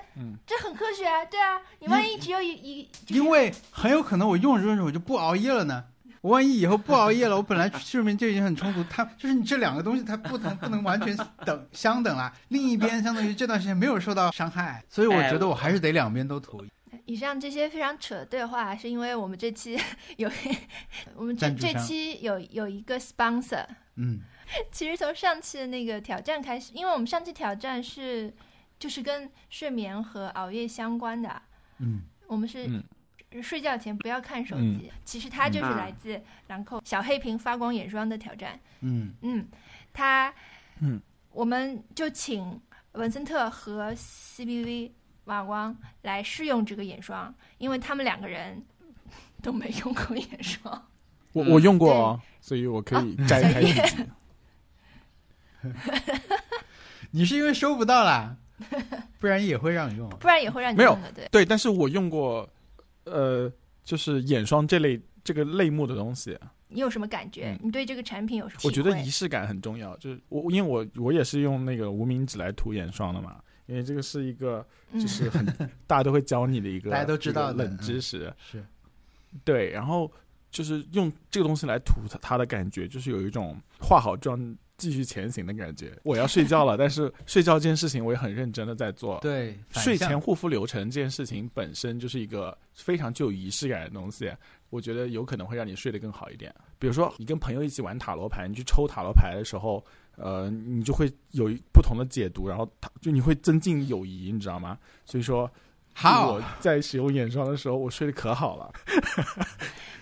[0.46, 5.84] 这很科学啊，对啊，你万一只有一一，就是因为很有可能我用着用着我就不熬夜了呢。
[6.22, 11.16] 我万一以后不熬夜了，我本来睡眠就已经很充足，它就是你这两个东西它不能不能完全
[11.46, 12.34] 等相等啦。
[12.48, 16.66] 另一边相当于这段时间没有受到伤害，所以我觉得我还是得两边都涂。
[17.06, 19.80] 以上这些非常扯的对话，是因为我们这期
[20.18, 20.30] 有
[21.16, 23.66] 我们这这期有有一个 sponsor，
[23.96, 24.22] 嗯，
[24.72, 28.34] 其实从上期的那个挑战开始，因为我们上期挑战是
[28.80, 31.42] 就是跟睡眠和熬夜相关的，
[31.80, 32.84] 嗯，我们是嗯
[33.44, 38.60] 睡觉前不要看手机，其实它就是嗯来自兰蔻小黑瓶发光眼霜的挑战。
[38.82, 39.14] 嗯。
[39.22, 39.48] 嗯，
[39.92, 40.34] 它，
[40.80, 42.62] 嗯，我们就请
[42.94, 44.92] 文森特和 CBV
[45.26, 48.64] 瓦光来试用这个眼霜，因为他们两个人
[49.42, 50.74] 都没用过眼霜。
[50.74, 50.82] 嗯
[51.36, 54.10] 我我用过哦，所以我可以摘开小自己。
[57.12, 58.38] 你是因为收不到啦，
[59.20, 60.08] 不然也会让你用。
[60.12, 61.28] 不然也会让你没有用的，对。
[61.30, 62.50] 对，但是我用过，
[63.04, 63.52] 呃，
[63.84, 67.52] 就是眼霜这类这个类目的东西，你有什么感觉？
[67.52, 68.62] 嗯你对这个产品有什么？
[68.64, 69.98] 我觉得仪式感很重要。
[69.98, 75.46] 就是我，因为我我也是用那个无名指来涂眼霜的嘛，因为这个是一个嗯就是很、
[75.88, 78.34] 大家都会教你的一个 大家都知道的冷知识。
[78.40, 78.64] 是，
[79.44, 80.12] 对，然后
[80.52, 85.98] 就是用这个东西来吐它，它的感觉就是有一种化好妆继续前行的感觉。
[86.04, 89.20] 我要睡觉了，但是睡觉这件事情我也很认真的在做。
[89.22, 94.32] 对，睡前护肤流程这件事情本身就是一个非常具有仪式感的东西，
[94.70, 96.54] 我觉得有可能会让你睡得更好一点。
[96.78, 99.84] 比如说，你跟朋友一起玩塔罗牌，你去抽塔罗牌的时候，
[100.18, 104.78] 呃，你就会有不同的解读，然后它就你会增进友谊，你知道吗？
[105.06, 105.50] 所以说，
[105.94, 108.72] 好我，在使用眼霜的时候，我睡得可好了。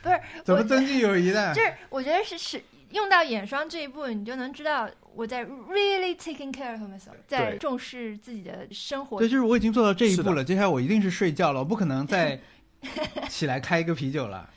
[0.02, 1.62] 不是， 怎么增进友谊的 就？
[1.62, 9.28] 是我觉得是是用到眼霜这一步，你就能知道我在 really taking care of myself，在重视自己的生活对，。
[9.28, 12.39] 就是我已经做到这一步了，接下来我一定是睡觉了，我不可能再
[13.30, 14.49] 起来开一个啤酒了，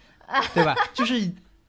[0.53, 0.75] 对吧？
[0.93, 1.21] 就是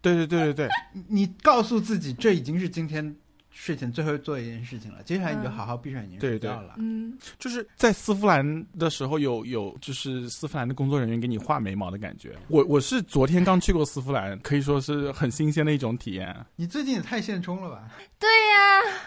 [0.01, 0.69] 对对对对对，
[1.07, 3.15] 你告诉自己，这已经是今天
[3.59, 6.75] 睡前最后做一件事情了，接下来你就嗯好好闭上眼睛睡觉了。
[6.77, 12.37] 嗯，就是在丝芙兰的时候有有就是丝芙兰的工作人员给你画眉毛的感觉。
[12.49, 16.33] 我我是昨天刚去过丝芙兰，可以说是很新鲜的一种体验。
[16.55, 17.89] 你最近也太现充了吧？
[18.19, 18.99] 对呀、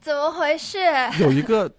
[0.00, 0.78] 怎么回事？
[1.20, 1.72] 有一个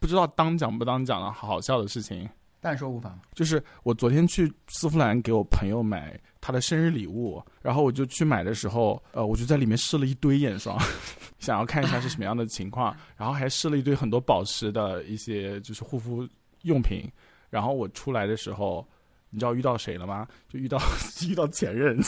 [0.00, 2.28] 不知道当讲不当讲的好笑的事情，
[2.60, 3.16] 但说无妨。
[3.34, 10.78] 就是我昨天去丝芙兰给我朋友买他的生日礼物，然后我就去买的时候，呃，我就在里面试了一堆眼霜，
[11.38, 16.28] 想要看一下是什么样的情况，然后还试了一堆很多保湿的一些就是护肤
[16.62, 17.10] 用品，
[17.50, 18.86] 然后我出来的时候。
[19.30, 20.26] 你知道遇到谁了吗？
[20.48, 20.80] 就遇到
[21.28, 22.00] 遇到前任，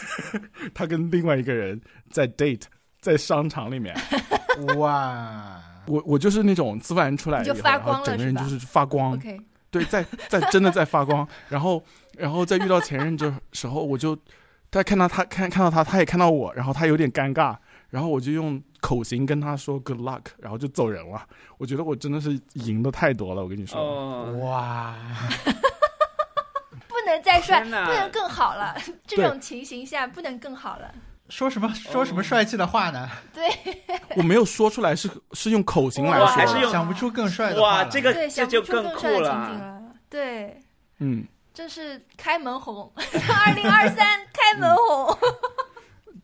[0.72, 2.62] 他跟另外一个人在 date，
[3.02, 3.94] 在商场里面。
[4.78, 9.20] 哇，我我就是那种自然出来以后，就发光然后整个人就是发光
[9.70, 11.84] 对，在在真的在发光，然后
[12.16, 14.16] 然后在遇到前任的时候，我就
[14.70, 17.56] 他看到他看看到他，他也看到我，然后他有点尴尬，
[17.90, 21.26] 然后我就用口型跟他说 good luck，然后就走人了。
[21.58, 24.96] 我觉得我真的是赢的太多了，我跟你说，哦，哇，
[26.88, 28.76] 不能再帅，不能更好了。
[29.06, 30.92] 这种情形下不能更好了。
[31.30, 33.08] 说什么说什么帅气的话呢？
[33.32, 33.48] 对
[34.14, 39.58] 我没有说出来是是用口型来说的，还是用想不出更帅的话哇，这个，这想不出就更酷更帅的情景。
[39.58, 39.82] 了。
[40.10, 40.60] 对，
[40.98, 41.24] 嗯，
[41.54, 45.18] 真是开门红， 二零二三 开门红。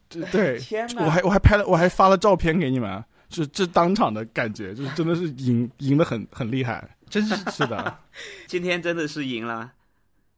[0.08, 1.04] 对对，天哪！
[1.04, 7.98] 我还我还拍了我还发了照片给你们，是这当场的感觉，就是真的是赢赢的很很厉害，真是，是的。
[8.48, 9.70] 今天真的是赢了，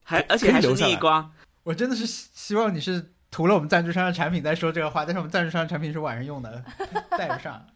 [0.05, 1.33] 还而且还是逆光。
[1.63, 6.63] 我真的是希希望你是涂了我们赞助商的产品再说这个话，但是我们赞助商的产品是晚上用的，
[7.17, 7.67] 带不上。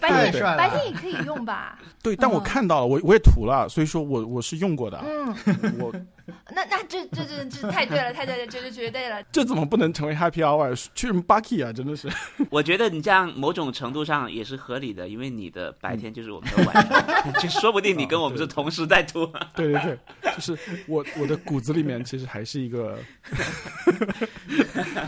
[0.00, 1.78] 白天也是白天也可以用吧？
[2.02, 5.02] 对，但我嗯看到了，我我也涂了，所以说我我是用过的。
[5.04, 5.34] 嗯，
[5.80, 5.92] 我
[6.52, 9.22] 那那这这这这太对了，太对了，这就绝对了。
[9.32, 10.74] 这怎么不能成为 Happy Hour？
[10.94, 11.72] 去什么 Bucky 啊？
[11.72, 12.08] 真的是。
[12.50, 19.26] 我觉得你这样某种程度上也是合理的，因为你的白天就是我们的晚上，就说不定你跟我们是同时在涂。
[19.54, 19.80] 对对
[20.20, 22.98] 对，就是我我的骨子里面其实还是一个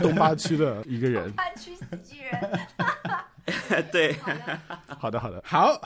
[0.01, 1.31] 东八区的一个人。
[1.33, 2.59] 八区喜剧人，
[3.91, 4.15] 对，
[4.97, 5.81] 好的，好的好的，好，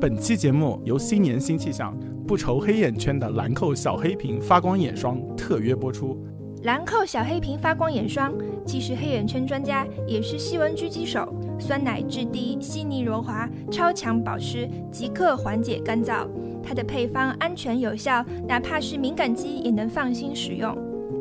[0.00, 6.22] 本期节目由新年新气象、不愁黑眼圈的兰蔻小黑瓶发光眼霜特约播出。
[6.62, 8.34] 兰蔻小黑瓶发光眼霜
[8.64, 11.32] 既是黑眼圈专家，也是细纹狙击手。
[11.58, 16.26] 酸奶质地细腻柔滑，超强保湿，即刻缓解干燥。
[16.62, 20.76] 它的配方安全有效，哪怕是敏感肌也能放心使用。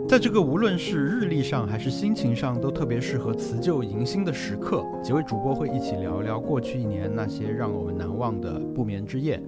[0.08, 9.41] 在这个无论是日历上还是心情上都特别适合辞旧迎新的时刻，几位主播会一起聊聊过去一年那些让我们难忘的不眠之夜。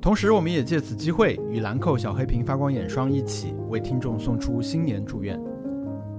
[0.00, 5.38] 同时，我们也借此机会与兰蔻小黑瓶发光眼霜一起为听众送出新年祝愿。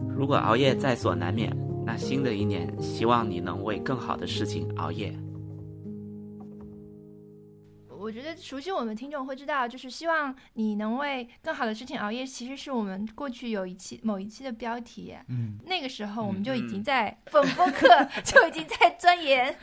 [0.08, 1.52] 如果熬夜在所难免，
[1.84, 5.12] 那新的一年，希望你能为更好的事情熬夜。
[8.14, 15.16] 我觉得熟悉我们听众会知道，就是希望你能为更好的事情熬夜，其实是我们过去有一期某一期的标题。
[15.30, 17.88] 嗯，那个时候我们就已经在本播客
[18.24, 19.56] 就已经在钻研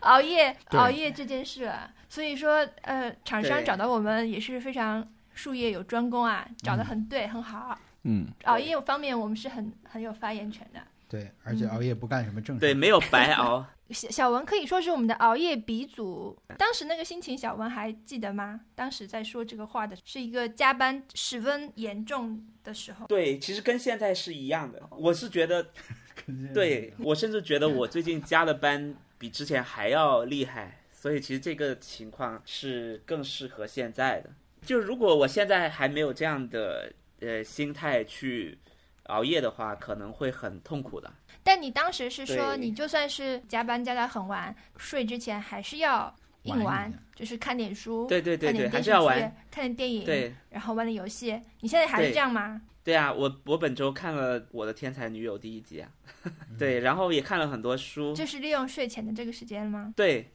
[0.00, 1.88] 熬夜 熬夜这件事了。
[2.08, 7.78] 所以说，呃，厂商找到我们也是非常术业有专攻啊，找的很对，很好。
[8.02, 10.80] 嗯，熬夜方面我们是很很有发言权的。
[11.08, 12.60] 对，而且熬夜不干什么正事。
[12.60, 13.64] 对，没有白熬。
[13.90, 16.36] 小小文可以说是我们的熬夜鼻祖。
[16.58, 18.60] 当时那个心情，小文还记得吗？
[18.74, 23.06] 当时在说这个话的是一个加班十分严重的时候。
[23.06, 24.82] 对，其实跟现在是一样的。
[24.90, 25.68] 我是觉得，
[26.52, 30.82] 对我甚至觉得我最近加的班比之前还要厉害。
[30.92, 34.30] 所以其实这个情况是更适合现在的。
[34.62, 38.58] 就如果我现在还没有这样的呃心态去
[39.04, 41.12] 熬夜的话，可能会很痛苦的。
[41.46, 49.16] 但你当时是说，你就算是加班加到很晚，睡之前还是要硬玩，就是看点书，对对对对，还是要玩，
[49.48, 51.40] 看点电影，对，然后玩点游戏。
[51.60, 52.60] 你现在还是这样吗？
[52.82, 55.88] 对啊，我我本周看了《我的天才女友》第一集啊，
[56.58, 58.12] 对，然后也看了很多书。
[58.12, 59.94] 就是利用睡前的这个时间吗？
[59.94, 60.28] 对。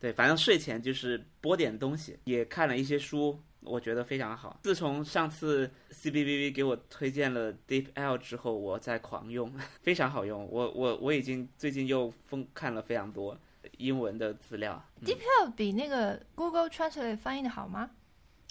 [0.00, 3.36] 对，反正睡前就是播点东西，也看了一些书，
[3.68, 4.58] 我觉得非常好。
[4.62, 9.52] 自从上次 C B V V 给我推荐了 Deep L 之后，我在狂用，
[9.82, 10.48] 非常好用。
[10.50, 13.38] 我我我已经最近又疯看了非常多
[13.76, 14.82] 英文的资料。
[15.04, 17.90] Deep L 比那个 Google Translate 翻译的好吗？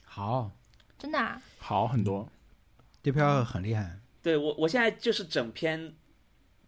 [0.06, 0.52] 好，
[0.98, 1.42] 真的啊？
[1.58, 2.30] 好很多
[3.04, 4.00] ，Deep L 很厉害。
[4.22, 5.96] 对我我现在就是整篇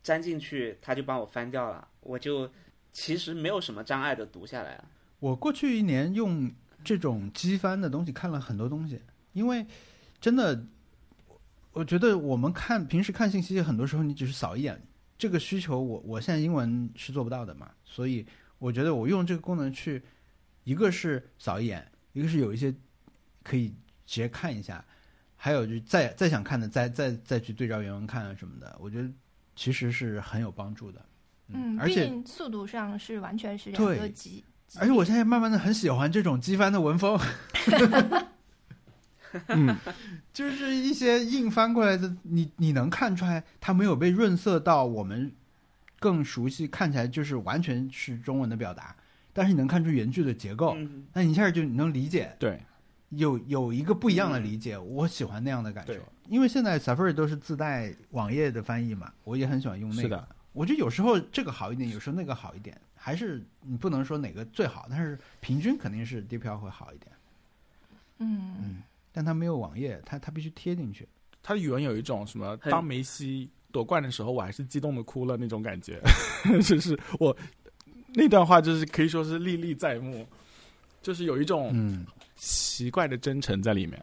[0.04, 2.50] 粘进去，它就帮我翻掉了，我就。
[2.91, 4.86] 其实没有什么障碍的读下来了。
[5.20, 6.52] 我过去一年用
[6.84, 9.01] 这种机翻的东西看了很多东西，
[9.34, 9.65] 因为
[10.19, 10.65] 真的，
[11.71, 14.82] 我觉得我们看平时看信息，很多时候你只是扫一眼，
[15.17, 18.25] 这个需求我我现在英文是做不到的嘛，所以
[18.57, 20.01] 我觉得我用这个功能去，
[20.63, 22.73] 一个是扫一眼，一个是有一些
[23.43, 23.69] 可以
[24.05, 24.84] 直接看一下，
[25.36, 29.09] 还有就再再想看的再再再去对照原文看啊什么的，我觉得
[29.55, 31.05] 其实是很有帮助的。
[31.47, 34.43] 嗯，而且速度上是完全是两个级。
[34.78, 37.20] 而且我现在慢慢的很喜欢这种机翻的文风，
[39.47, 39.76] 嗯，
[40.32, 45.32] 就是一些硬翻过来的，你你能看出来它没有被润色到我们
[45.99, 48.95] 更熟悉，看起来就是完全是中文的表达，
[49.34, 50.78] 但是你能看出原句的结构，
[51.13, 52.63] 那你一下就你能理解，对，
[53.09, 55.93] 有有一个不一样的理解，我喜欢那样的感受，
[56.28, 60.28] 因为现在 Safari 都是自带网页的翻译嘛，我也很喜欢用那个。
[60.51, 67.10] 我觉得有时候这个好一点，有时候那个好一点，还是你不能说哪个最好，但是平均肯定是 DeepL 会好一点。
[68.18, 68.84] 嗯嗯，
[69.14, 71.08] 但它没有网页，它它必须贴进去。
[71.41, 72.58] 它语文有一种什么？
[72.58, 76.02] 当梅西夺冠的时候，我还是激动的哭了那种感觉，
[76.62, 77.36] 就是我
[78.14, 80.28] 那段话就是可以说是历历在目，
[81.02, 83.97] 就是有一种嗯奇怪的真诚在里面。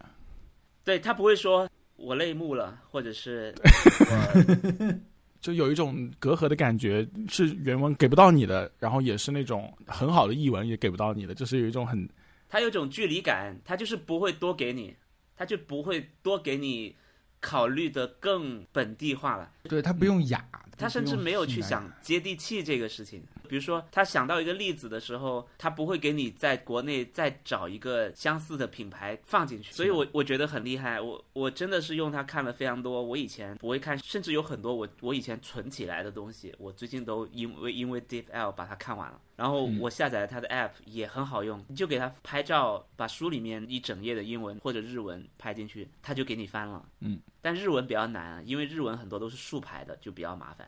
[0.82, 3.54] 对他不会说我泪目了，或者是。
[5.46, 12.08] 就有一种隔阂的感觉，是原文给不到你的，然后也是那种很好的译文也给不到你的，就是有一种很，
[12.48, 14.96] 他有种距离感，他就是不会多给你，
[15.36, 16.96] 他就不会多给你
[17.38, 19.52] 考虑的更本地化了。
[19.62, 20.44] 对他不用雅，
[20.76, 23.22] 他甚至没有去想接地气这个事情。
[23.46, 31.00] 比如说，他想到一个例子的时候，他不会给你在国内再找一个相似的品牌放进去，所以我我觉得很厉害。
[31.00, 39.20] 我我真的是用它看了非常多，我以前不会看，甚至有很多我我以前存起来的东西，我最近都因为因为 Deep L 把它看完了。
[39.36, 46.82] 然后我下载了它的 App 也很好用，你就给它拍照，把书里面一整页的英文或者日文拍进去，它就给你翻了。
[47.00, 50.66] 嗯，但日文比较难啊，因为日文很多都是竖排的，就比较麻烦。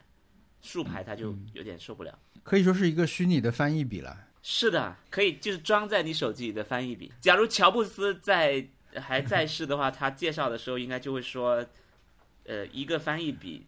[0.61, 2.19] 竖排它就有点受不了。
[2.43, 4.27] 可以说是一个虚拟的翻译笔了。
[4.41, 7.11] 是的，可以就是装在你手机里的翻译笔。
[7.19, 11.65] 假如乔布斯在还在世的话，他介绍的时候应该就会说，
[12.45, 13.67] 呃，一个翻译笔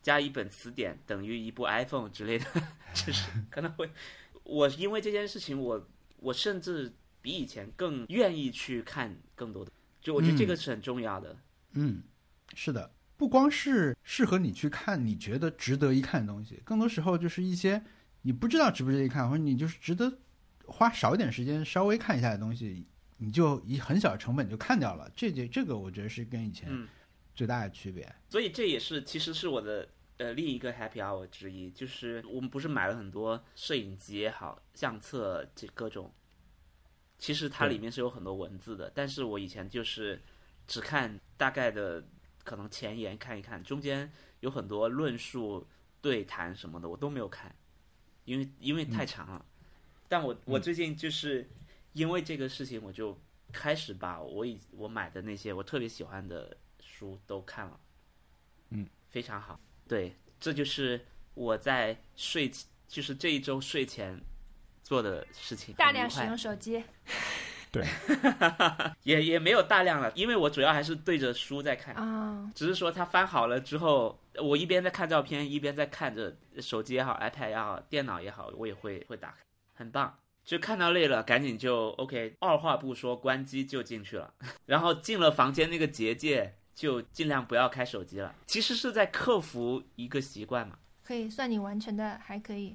[0.00, 2.46] 加一本词典等于一部 iPhone 之类的，
[2.94, 3.90] 就是可能会。
[4.44, 9.70] 我因为这件事情，我我甚至比以前更愿意去看更多的。
[10.00, 11.36] 就我觉得这个是很重要的。
[11.72, 12.02] 嗯，
[12.54, 17.82] 是的，不光是适合你去看你觉得值得一看的东西，更多时候就是一些
[18.22, 20.18] 你不知道值不值得一看，或者你就是值得
[20.66, 22.86] 花少一点时间稍微看一下的东西，
[23.18, 25.10] 你就以很小的成本就看掉了。
[25.14, 26.88] 这这这个我觉得是跟以前嗯
[27.34, 28.12] 最大的区别。
[28.30, 36.12] 所以这也是其实是我的呃另一个 happy hour 之一，就是我们不是买了很多摄影机也好，相册这各种，
[37.18, 40.22] 其实它里面是有很多文字的，但是我以前就是
[40.66, 42.04] 只看大概的
[42.44, 44.10] 可能前言看一看，中间
[44.40, 45.66] 有很多论述、
[46.00, 47.54] 对谈什么的我都没有看，
[48.24, 49.44] 因为因为太长了。
[50.08, 51.48] 但我我最近就是
[51.94, 53.18] 因为这个事情，我就
[53.52, 57.80] 开始把我以我买的那些我特别喜欢的书都看了。
[58.70, 59.60] 嗯非常好。
[59.88, 61.04] 对，这就是
[61.34, 62.50] 我在睡，
[62.88, 64.18] 就是这一周睡前
[64.82, 65.74] 做的事情。
[65.74, 66.82] 大量使用手机，
[69.04, 79.36] 也也没有大量了，因为我主要还是对着书在看，啊，只是说它翻好了之后，我一边在看照片，一边在看着手机也好，iPad 也好，电脑也好，我也会会打开，
[79.74, 80.18] 很棒。
[80.44, 84.34] 就看到累了，赶紧就 OK，二话不说关机就进去了，
[84.66, 88.34] 然后进了房间那个结界，就尽量不要开手机了。
[88.46, 90.76] 其实是在克服一个习惯嘛。
[91.04, 92.74] 可以算你完成的，还可以。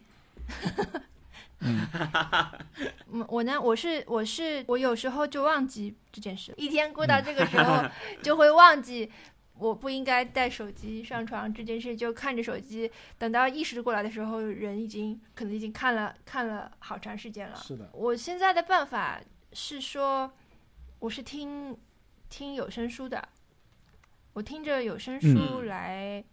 [1.59, 7.83] 嗯， 我呢，我是我是我有时候就忘记这件事，一天过到这个时候
[8.21, 9.11] 就会忘记
[9.55, 17.55] 我不应该带手机上床这件事，就看着手机，等到意识过来的时候，人已经可能已经看了看了好长时间了。
[17.55, 19.19] 是的，我现在的办法
[19.53, 20.31] 是说，
[20.99, 21.75] 我是听
[22.29, 23.27] 听有声书的，
[24.33, 26.23] 我听着有声书嗯来，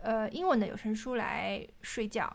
[0.00, 2.34] 呃，英文的有声书来睡觉。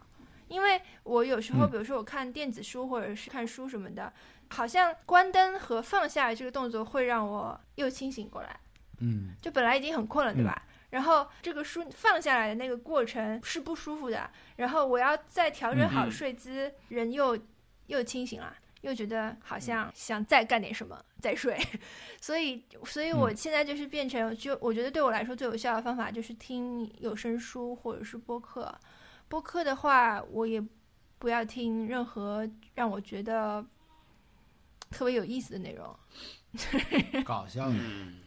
[0.49, 4.11] 因为我有时候，嗯比如说我看电子书或者是看书什么的，
[4.49, 8.59] 好像关灯和放下这个动作会让我又清醒过来。
[9.01, 10.63] 嗯就本来已经很困了，对吧？
[10.89, 17.37] 然后这个书放下来的那个过程是不舒服的，然后我要再调整好嗯睡姿，人又
[17.85, 21.57] 又清醒了，又觉得好像想再干点什么再睡，
[22.19, 28.73] 所以，所以我现在就是变成，就我觉得对我来说最有效的方法就是听有声书或者是播客。
[29.29, 30.61] 播客的话，我也
[31.17, 33.65] 不要听任何让我觉得
[34.89, 35.95] 特别有意思的内容。
[37.23, 37.75] 搞笑的。
[37.75, 38.19] 嗯，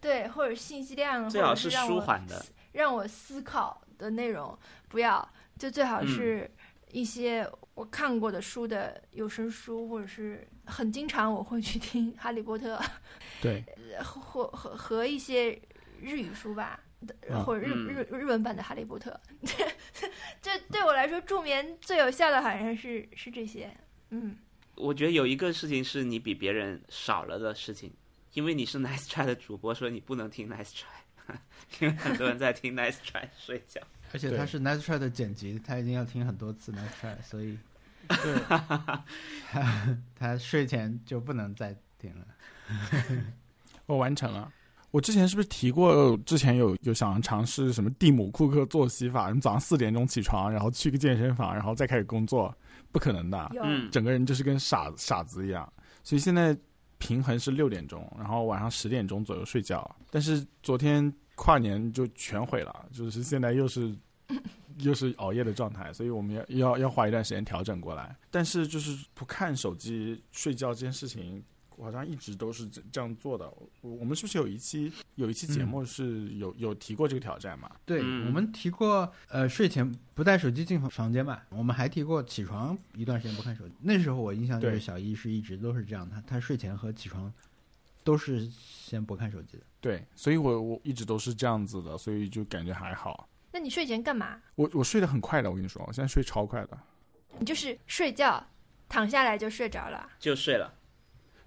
[0.00, 2.44] 对，或者信息量，或者最好是让我舒缓的。
[2.72, 5.28] 让我思考的内容，不要
[5.58, 6.50] 就最好嗯是
[6.90, 12.76] 一些我看过的书的有声书，或者是很经常我会去听《哈利波特》
[13.42, 13.64] 对，
[14.02, 15.50] 或和和一些
[16.00, 16.80] 日语书吧。
[17.28, 19.18] 嗯或者日嗯日日文版的《哈利波特》
[20.42, 23.70] 这对我来说助眠最有效的好像是是这些，
[24.10, 24.36] 嗯，
[24.76, 27.90] 我觉得有一个事情是你比别人少了的事情，
[28.34, 31.36] 因为你是 Nice Try 的主播，所以你不能听 Nice Try，
[31.80, 33.80] 因为很多人在听 Nice Try 睡觉。
[34.12, 37.56] 而且他是 Nice Try 的剪辑，他已经要听很多次 Nice Try，所以
[38.08, 42.26] 对，他他睡前就不能再听了。
[43.86, 44.52] 我完成了。
[44.90, 46.16] 我之前是不是提过？
[46.26, 49.30] 之前有有想尝试什么蒂姆·库克作息法？
[49.30, 52.52] 你早上四点钟起床，然后去个健身房，然后再开始工作，
[52.90, 53.52] 不可能的。
[53.62, 55.72] 嗯，整个人就是跟傻傻子一样。
[56.02, 56.56] 所以现在
[56.98, 59.88] 平衡是六点钟，然后晚上十点钟左右睡觉。
[60.10, 63.94] 但是昨天跨年就全毁了，就是现在又是
[64.78, 68.16] 又是熬夜的状态，所以我们要要要花一段时间调整过来。
[68.28, 71.40] 但是就是不看手机睡觉这件事情。
[71.80, 73.48] 我好像一直都是这这样做的。
[73.80, 77.70] 我我们是不是有一期有一期节目是有、有提过这个挑战嘛？
[77.86, 81.40] 对、嗯我们提过，呃，睡前不带手机进房房间嘛。
[81.48, 83.74] 我们还提过起床一段时间不看手机。
[83.80, 87.32] 那时候我印象就是小易是一直都是这样，他他睡前和起床
[88.04, 89.62] 都是先不看手机的。
[89.80, 93.26] 对，所以我我一直都是这样子的，所以就感觉还好。
[93.52, 94.38] 那你睡前干嘛？
[94.54, 96.78] 我我睡得很快的，我跟你说，我现在睡超快的。
[97.38, 98.46] 你就是睡觉，
[98.88, 100.10] 躺下来就睡着了。
[100.18, 100.74] 就睡了。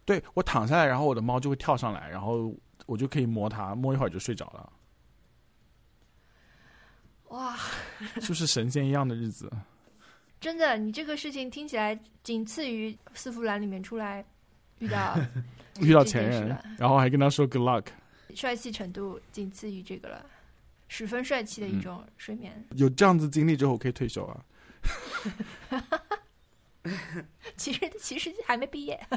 [0.05, 2.53] 对我躺下来，然后我的猫就会跳上来，然后
[2.85, 4.73] 我就可以摸它，摸一会儿就睡着了，
[7.29, 7.55] 哇，
[8.19, 9.51] 是不是神仙一样的日子？
[10.41, 14.25] 真的，你这个事情听起来仅次于四福兰里面出来
[14.79, 15.17] 遇到
[15.79, 17.85] 遇到前任然后还跟他说 good luck，
[18.35, 20.25] 帅气程度仅次于这个了，
[20.89, 22.61] 十分帅气的一种睡眠。
[22.71, 24.45] 有这样子经历之后，我可以退休啊。
[27.55, 28.99] 其实其实还没毕业，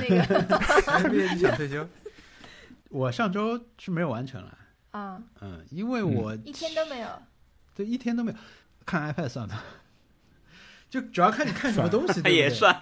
[0.00, 1.86] 那个还没毕业就想退休。
[2.90, 4.58] 我上周是没有完成了，
[4.90, 7.08] 啊、嗯，因为我一天都没有。
[7.74, 8.38] 对一天都没有
[8.84, 9.64] 看 iPad 算了，
[10.90, 12.50] 就主要看你看什么东西，也？
[12.50, 12.74] 算，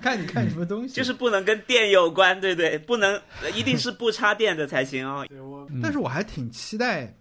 [0.00, 2.78] 看你看什么东西，就是不能跟电有关，对不对？
[2.78, 3.20] 不能，
[3.54, 5.26] 一定是不插电的才行哦。
[5.68, 7.12] 嗯但是我还挺期待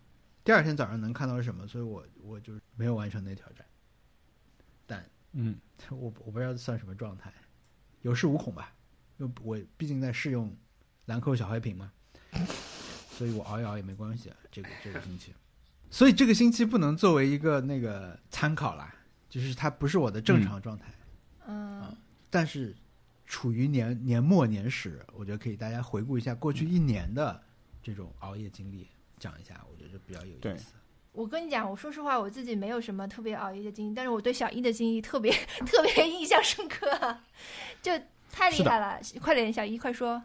[0.43, 3.65] 第二天早上能看到什么，所以我我就没有完成那挑战。
[5.35, 5.55] 嗯，
[5.91, 7.31] 我我不知道算什么状态，
[8.01, 8.73] 有恃无恐吧，
[9.17, 10.55] 因为我毕竟在试用
[11.05, 11.91] 兰蔻小黑瓶嘛，
[13.11, 14.37] 所以我熬一熬也没关系啊。
[14.51, 15.33] 这个这个星期，
[15.91, 18.95] 所以这个星期不能作为一个那个参考啦，
[19.29, 20.85] 就是它不是我的正常状态，
[21.47, 21.95] 嗯，
[22.29, 22.73] 但是
[23.25, 27.43] 处于年年末年始，我觉得可以大家回顾一下过去一年的
[27.83, 28.87] 这种熬夜经历，
[29.19, 30.73] 讲一下，我觉得比较有意思。
[31.15, 35.31] 我跟你讲，我说实话，我自己没有什么特别熬夜的经历，但是我对小一的经历特别
[35.65, 36.85] 特别印象深刻，
[37.81, 37.91] 就
[38.31, 38.99] 太厉害了！
[39.21, 40.21] 快点，小一快说。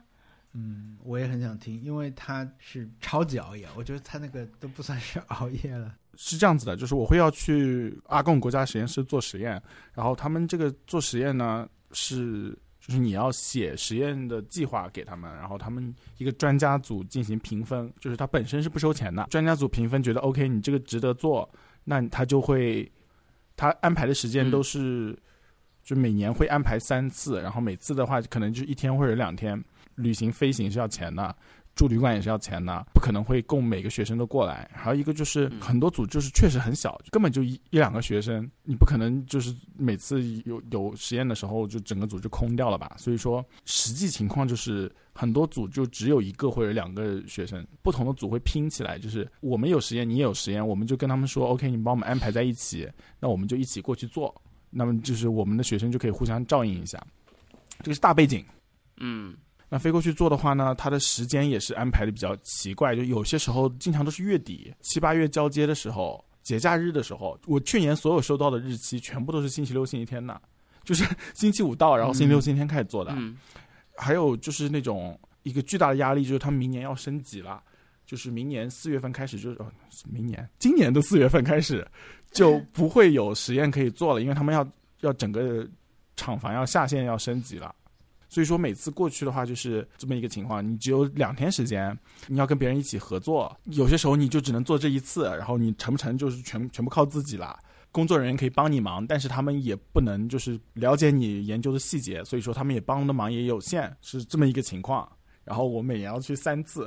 [0.53, 5.95] 嗯，我也很想听，因为他是超级熬夜，我觉得他那个都不算是熬夜了。
[6.16, 9.62] 是这样子的，就是我会要去阿贡国家实验室做实验，
[9.95, 12.59] 然后他们这个做实验呢是。
[12.80, 19.24] 就是你要写实验的计划给他们，然后他们一个专家组进行评分，就是它本身是不收钱的。
[19.30, 21.48] 专家组评分觉得 OK，你这个值得做，
[21.84, 22.90] 那他就会
[23.56, 25.16] 他安排的时间都是，
[25.82, 29.62] 就每年会安排三次，然后每次的话可能就一天或者两天。
[29.96, 31.36] 旅行飞行是要钱的，
[31.80, 34.70] 住旅馆也是要钱的，不可能会供每个学生都过来。
[34.74, 42.92] 还有一个就是嗯很多组就是确实很小，根本就一一两个学生，你不可能就是每次有有实验的时候就整个组就空掉了吧？
[42.98, 52.86] 所以说实际情况就是很多组就只有一个或者两个学生，不同的组会拼起来，就是我们有实验，你也有实验，我们就跟他们说 OK，你帮我们安排在一起，
[53.18, 54.34] 那我们就一起过去做，
[54.68, 57.02] 那么就是我们的学生就可以互相照应一下，
[57.82, 58.44] 这个是大背景。
[58.98, 59.34] 嗯
[59.72, 70.38] 那飞过去做的话呢，它的时间也是安排的比较奇怪，就有些时候经常都是月底七八月交接的时候，节假日的时候，我去年所有收到的日期全部都是星期六、星期天的，
[70.82, 71.04] 就是
[71.34, 73.12] 星期五到，然后星期六、星期天开始做的。
[73.16, 73.38] 嗯
[73.96, 77.62] 还有就是那种一个巨大的压力，就是他们明年要升级了，
[78.06, 79.70] 就是明年四月份开始就是，哦，
[80.10, 81.86] 明年今年的四月份开始
[82.32, 84.66] 就不会有实验可以做了，因为他们要
[85.00, 85.68] 要整个
[86.16, 87.74] 厂房要下线要升级了。
[88.30, 91.94] 所以说每次过去的话就是这么一个情况，你只有两天时间，
[92.28, 97.58] 你要跟别人一起合作，有些时候你就只能做这一次，然后你成不成就是全全部靠自己了。
[97.92, 105.10] 工作人员可以帮你忙，但是他们也不能就是了解你研究的细节，所以说他们也帮的忙也有限，是这么一个情况。
[105.42, 106.86] 然后我每年要去三次，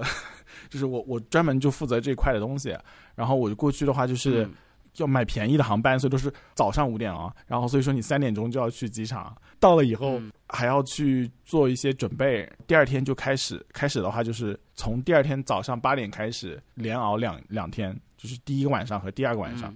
[0.69, 2.73] 就是我我专门就负责这块的东西。
[3.15, 4.49] 然后我就过去的话就是
[4.97, 7.33] 要买便宜的航班，所以都是早上五点啊。
[7.47, 12.47] 然后所以说你三点钟就要去机场，到了以后嗯还要去做一些准备。
[12.67, 19.71] 第二天就开始，开始的话就是从第二天早上八点开始，连熬两两天，就是第一个晚上和第二个晚上。
[19.71, 19.75] 嗯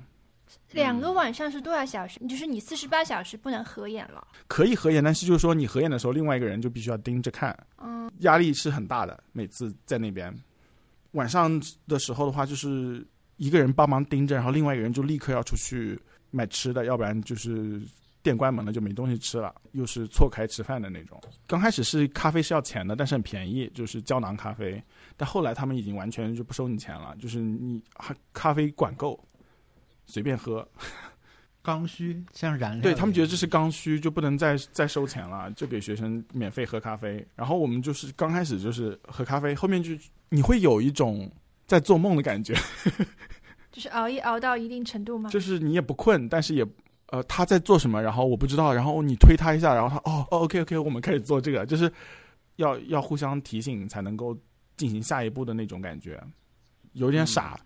[0.72, 2.20] 两个晚上是多少小时？
[2.28, 4.26] 就是你四十八小时不能合眼了。
[4.48, 9.22] 可以合眼，但是就是说你合眼的时候，另外一个人就必须要盯着看，嗯，压力是很大的。
[9.34, 10.34] 每次在那边
[11.12, 13.06] 晚上的时候的话，就是
[13.38, 17.82] 一个人帮忙盯着，然后另外一个人就立刻要出去买吃的，要不然就是
[18.22, 21.22] 店关门了就没东西吃了，又是错开吃饭的那种。
[21.48, 24.84] 刚开始是咖啡是要钱的，但是很便宜，就是胶囊咖啡。
[25.16, 27.82] 但后来他们已经完全就不收你钱了，就是你
[28.34, 29.20] 咖啡管够，
[30.06, 30.68] 随便喝。
[31.64, 37.28] 刚需像燃料，对他们觉得这是刚需，就不能再再收钱了，就给学生免费喝咖啡。
[37.36, 39.92] 然后我们就是刚开始就是喝咖啡，后面就
[40.30, 41.30] 你会有一种
[41.68, 42.56] 在做梦的感觉，
[43.72, 45.30] 就是熬夜熬到一定程度吗？
[45.30, 46.66] 就是你也不困，但是也
[47.12, 51.92] 呃他在做什么，然后我不知道，然后你推他一下，然后他哦哦 OK OK，我们开始做这个，就是
[52.56, 54.36] 要要互相提醒才能够
[54.78, 56.20] 进行下一步的那种感觉，
[56.94, 57.60] 有点傻。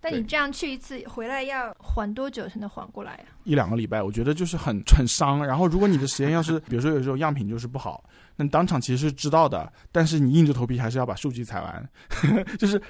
[0.00, 5.44] 对但你这样去一次，回来要缓多久才能缓过来呀、一两个礼拜，我觉得就是很很伤。
[5.46, 8.04] 然后，如果你的实验要是， 比如说有时候样品就是不好，
[8.36, 11.90] 那当场其实是知道的，但是你硬着头皮还是要把数据采完，
[12.58, 12.80] 就是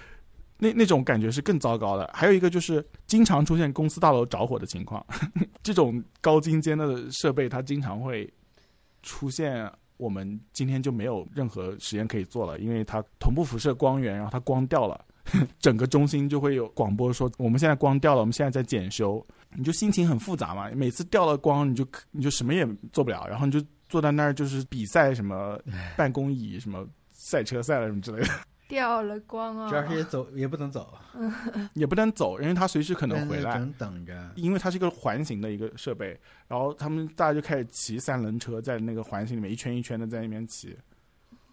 [0.59, 2.09] 那那种感觉是更糟糕的。
[2.12, 5.05] 还有一个就是经常出现公司大楼着火的情况，
[5.62, 8.32] 这种高精尖的设备它经常会
[9.03, 9.70] 出现。
[9.97, 15.01] 我们今天就没有任何实验可以做了，因为它同步辐射光源，然后它光掉了，
[15.61, 19.24] 整个中心就会有广播说我们现在光掉了，我们现在在检修。
[19.57, 23.64] 你就心情很复杂嘛，每次掉了光，你就你就什么也做不了，然后你就
[23.95, 25.57] 坐在那儿就是比赛什么
[25.97, 28.28] 办公椅什么赛车赛了什么之类的，
[28.66, 29.68] 掉了光啊！
[29.68, 30.99] 主要是也走也不能走，
[31.74, 33.55] 也不能走，因为他随时可可能回来。
[33.55, 34.32] 等等着。
[34.34, 36.18] 因为它是一个环形的一个设备，
[36.49, 40.76] 然后他们大家就开始骑三轮车，在那个环形里面一圈一圈的在那边骑，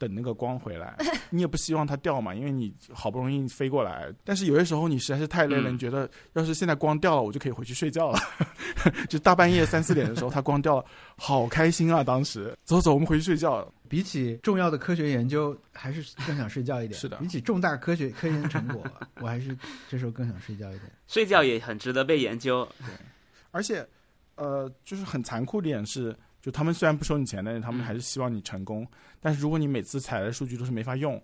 [0.02, 0.98] 等那个光回来，
[1.30, 4.12] 你也不希望它掉嘛，因为你好不容易飞过来。
[4.24, 8.20] 但是有些时候你实在是太累了，嗯你觉得要是现在光掉了，我就可以回去睡觉了。
[9.08, 10.86] 就大半夜三四点的时候，它光掉了，
[11.16, 12.04] 好开心啊！
[12.04, 13.72] 当时走走，我们回去睡觉。
[13.88, 16.98] 比起重要的科学研究，还是更想睡觉一点。
[16.98, 18.82] 是的比起重大科学科研成果，
[19.22, 19.56] 我还是
[19.90, 20.84] 这时候更想睡觉一点。
[21.08, 22.66] 睡觉也很值得被研究。
[22.80, 22.88] 对
[23.52, 23.86] 而且，
[24.36, 28.88] 呃，就是很残酷的点是，就他们虽然不收你钱，但是他们嗯还是希望你成功。
[29.20, 31.22] 但是如果你每次采来的数据都是没法用，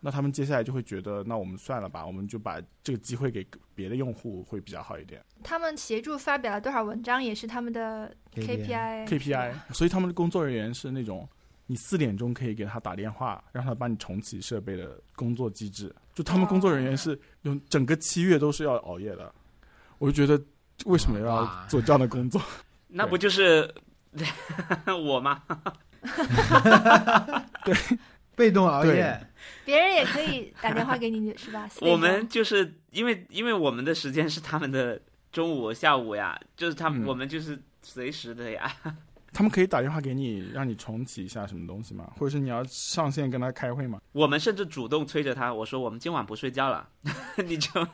[0.00, 3.44] 那他们接下来就会觉得，那我们算了吧，我们就把这个机会给
[3.74, 5.24] 别的用户会比较好一点。
[5.42, 9.06] 他们协助发表了多少文章，也是他们的 KPI。
[9.06, 11.28] KPI，所以他们的工作人员是那种，
[11.66, 15.92] 你四点钟可以给他打电话，让他帮你重启设备的工作机制。
[16.14, 19.34] 就他们工作人员是用整个七月都是要熬夜的，
[19.98, 20.42] 我就觉得
[20.84, 22.40] 为什么要做这样的工作？
[22.86, 23.68] 那不就是
[25.04, 25.42] 我吗？
[27.64, 27.74] 对
[28.34, 29.18] 被动熬夜，
[29.64, 31.68] 别人也可以打电话给你， 是吧？
[31.80, 35.00] 我们就是因为因为我们的时间是他们的
[35.32, 38.70] 中午、下午呀，就是他们、嗯我们就是随时的呀。
[39.32, 42.10] 他们可以打电话给你，让你重启一下什么东西吗？
[42.18, 44.00] 或者是你要上线跟他开会吗？
[44.12, 46.88] 我们甚至主动催着他，我说我们今晚不睡觉了，
[47.44, 47.86] 你就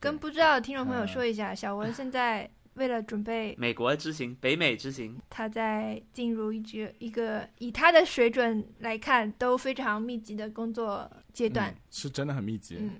[0.00, 12.78] 跟不知道的听众朋友嗯说一下，小文现在为了准备美国之行、北美之行，他在进入一局一个以他的水准来看都非常密集的工作阶段嗯，是真的很密集。
[12.80, 12.92] 嗯，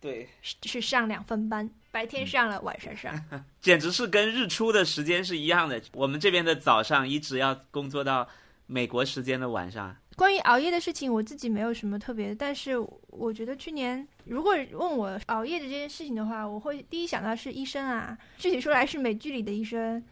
[0.00, 3.14] 对，是是上两分班，白天上了，晚上上。
[3.60, 5.80] 简直是跟日出的时间是一样的。
[5.92, 8.28] 我们这边的早上一直要工作到
[8.66, 9.96] 美国时间的晚上。
[10.16, 12.72] 关于熬夜的事情，我自己没有什么特别的，但是
[13.08, 20.02] 我觉得去年如果问我熬夜的这件事情的话，我会第一想到是医生啊，具体说来是美剧里的医生，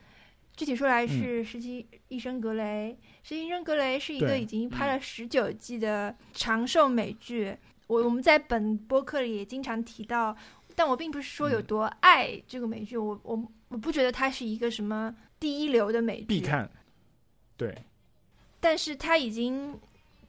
[0.56, 2.98] 具体说来是实习医生格雷。
[3.22, 7.54] 实习医生格雷是一个已经拍了十九季的长寿美剧，
[7.86, 10.34] 我我们在本播客里也经常提到，
[10.74, 16.70] 但我并不是说有多爱这个美剧，我我我不觉得它是一个什么第一流的美剧，必看。
[17.58, 17.76] 对，
[18.58, 19.78] 但是它已经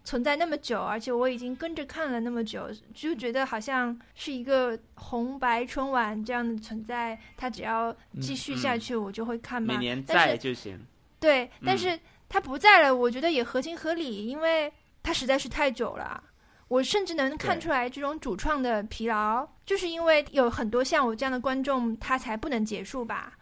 [0.10, 7.16] 存在那么久，而且我已经跟着看了那么久，就觉得好像是一个红白春晚这样的存在。
[7.38, 9.76] 它只要继续下去，我就会看嘛。
[9.76, 10.84] 每年在就行。
[11.20, 16.24] 对，但嗯是它不在了，我觉得也合情合理，因为它实在是太久了。
[16.70, 23.34] 我甚至能看出来这种主创的疲劳，就是因为有很多像我这样的观众，他才不能结束吧。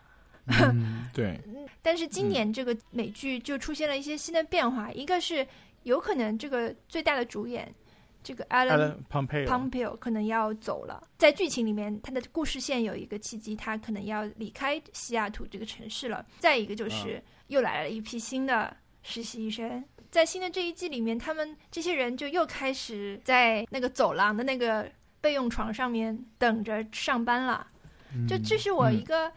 [0.48, 1.40] 嗯，对，
[1.82, 5.46] 但是今年这个美剧就出现了一些新的变化，一个是
[5.88, 7.74] 有可能这个最大的主演
[8.22, 16.26] 这个 Alan Pompeo，Pompeo 可能要走了，在剧情里面，他的故事线有一个契机，他可能要离开西雅图这个城市了。
[16.40, 19.82] 再一个就是又来了一批新的实习医生，
[20.12, 27.66] 在新的这一季里面，他们这些人就又开始在那个走廊的那个备用床上面等着上班了。
[28.28, 29.32] 就这是我一个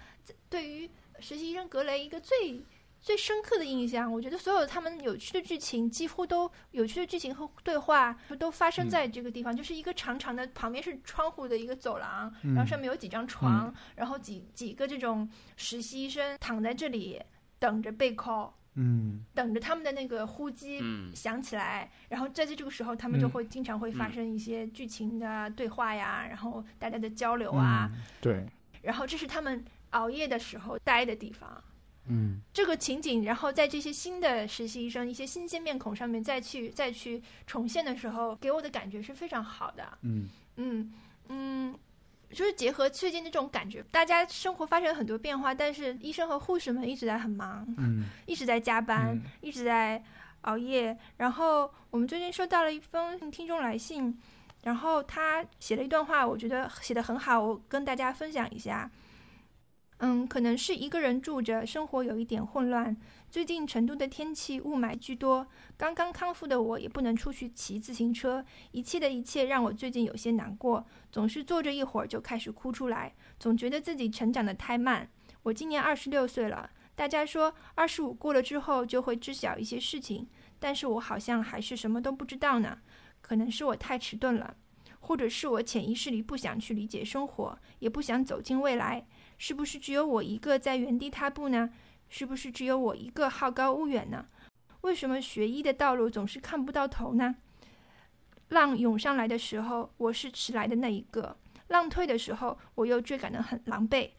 [0.48, 0.90] 对于
[1.20, 2.60] 实习医生格雷一个最
[3.00, 4.10] 最深刻的印象。
[4.10, 17.20] 我觉得所有他们有趣的剧情，几乎都有趣的剧情和对话都发生在这个地方，就是一个长长的旁边是窗户的一个走廊，然后上面有几张床，然后几几个这种实习医生躺在这里
[17.58, 19.24] 等着被 call，嗯。
[19.34, 23.30] 等着他们的那个呼机嗯，响起来，然后在这个时候，他们就嗯。
[23.30, 24.12] 会经常会发嗯。
[24.12, 27.90] 生一些剧情的对话呀，然后大家的交流啊，
[28.20, 28.46] 对，
[28.82, 31.62] 然后这是他们熬夜的时候待的地方。
[32.06, 39.98] 嗯这个情景，然后在这些新的实习医生、一些新鲜面孔上面再去再去重现的时候，给我的感觉是非常好的。
[40.02, 40.92] 嗯嗯
[41.28, 41.78] 嗯，
[42.30, 50.02] 就是结合最近的这种感觉，大家生活发生了很多变化，但是医生和护士们一直在很忙，嗯一直在加班，嗯一直在
[50.42, 50.96] 熬夜。
[51.18, 54.18] 然后我们最近收到了一封听众来信，
[54.64, 58.90] 然后他写了一段话，我觉得写的很好，我跟大家分享一下。
[60.02, 62.96] 嗯，可能是一个人住着，生活有一点混乱。
[63.30, 65.46] 最近成都的天气雾霾居多，
[65.76, 68.42] 刚刚康复的我也不能出去骑自行车，
[68.72, 75.06] 一切的一切让我最近有些难过，总是坐着一会儿就开始哭出来，总觉得自己成长得太慢。
[75.42, 80.26] 我今年二十六岁了，大家说二十五过了之后就会知晓一些事情，
[80.58, 82.78] 但是我好像还是什么都不知道呢。
[83.20, 84.56] 可能是我太迟钝了，
[85.10, 89.04] 或者是我潜意识里不想去理解生活，也不想走进未来。
[89.38, 91.70] 是不是只有我一个在原地踏步呢？
[92.08, 94.26] 是不是只有我一个好高骛远呢？
[94.82, 97.34] 为什么学医的道路总是看不到头呢？
[98.50, 101.34] 浪涌上来的时候，我是迟来的那一个；
[101.66, 104.10] 浪退的时候，我又追赶得很狼狈。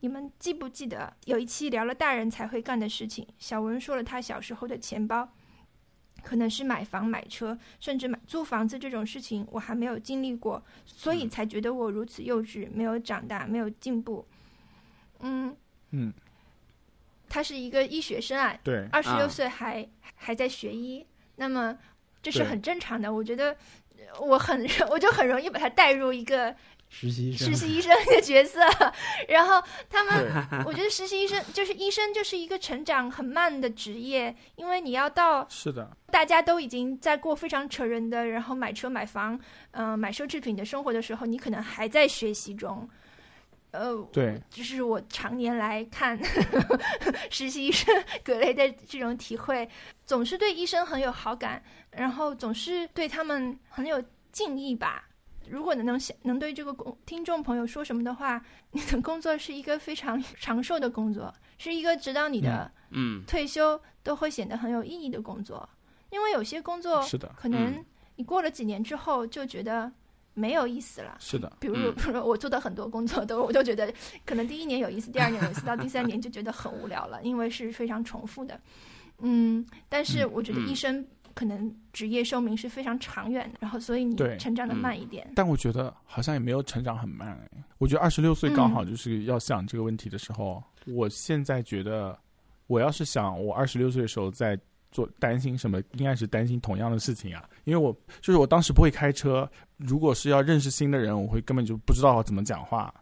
[0.00, 3.28] 你们记不记得有一期聊了大人才会干的事情？
[3.36, 5.34] 小文说了他小时候的钱包。
[6.22, 14.26] 可能是买房、买车，甚至买租房子这种事情，我还没有经历过，所以才觉得我如此幼稚，没有长大，没有进步。
[15.20, 15.54] 嗯
[15.90, 16.12] 嗯，
[17.28, 21.04] 他是一个医学生啊，对，二十六啊岁还、还在学医，
[21.36, 21.76] 那么
[22.22, 23.12] 这是很正常的。
[23.12, 23.56] 我觉得
[24.12, 26.54] 呃我很 我就很容易把他带入一个
[26.92, 28.58] 实习医生实习医生的角色，
[29.28, 42.86] 然后他们，我觉得实习医生就是医生，就是一个成长很慢的职业，因为你要到是的，大家都已经在过非常成人的，然后买车、买房、嗯、买奢侈品的生活的时候，你可能还在学习中。
[43.70, 46.18] 呃，对，这是我常年来看
[47.30, 49.68] 实习医生 格雷的这种体会，
[50.04, 51.62] 总是对医生很有好感，
[51.92, 55.04] 然后总是对他们很有敬意吧。
[55.48, 58.40] 如果能想能对这个工听众朋友说什么的话，
[58.72, 65.68] 你的工作是一个非常长寿的工作，是一个直到你的嗯退休都会显得很有意义的工作。
[66.10, 67.84] 因为有些工作是的，可能嗯
[68.16, 69.90] 你过了几年之后就觉得
[70.34, 71.16] 没有意思了。
[71.20, 73.92] 是的，比如，嗯比如说我做的很多工作都，我都觉得
[74.24, 78.60] 可能第一年有意思，第二年有意思，到第三年就觉得很无聊了，因为是非常重复的。
[79.18, 85.30] 嗯，但是我觉得嗯医生可能职业寿命是非常长远的，然后所以你成长的嗯慢一点。
[85.34, 87.64] 但我觉得好像也没有成长很慢哎。
[87.78, 90.62] 我觉得二十六岁刚嗯好就是要想这个问题的时候。
[90.86, 92.18] 我现在觉得，
[92.66, 94.58] 我要是想我二十六岁的时候在
[94.90, 97.46] 做担心什么，应该是担心同样的事情啊。
[97.64, 102.92] 因为我就是我当时不会开车，如果是要认识新的人，我会根本就不知道怎么讲话，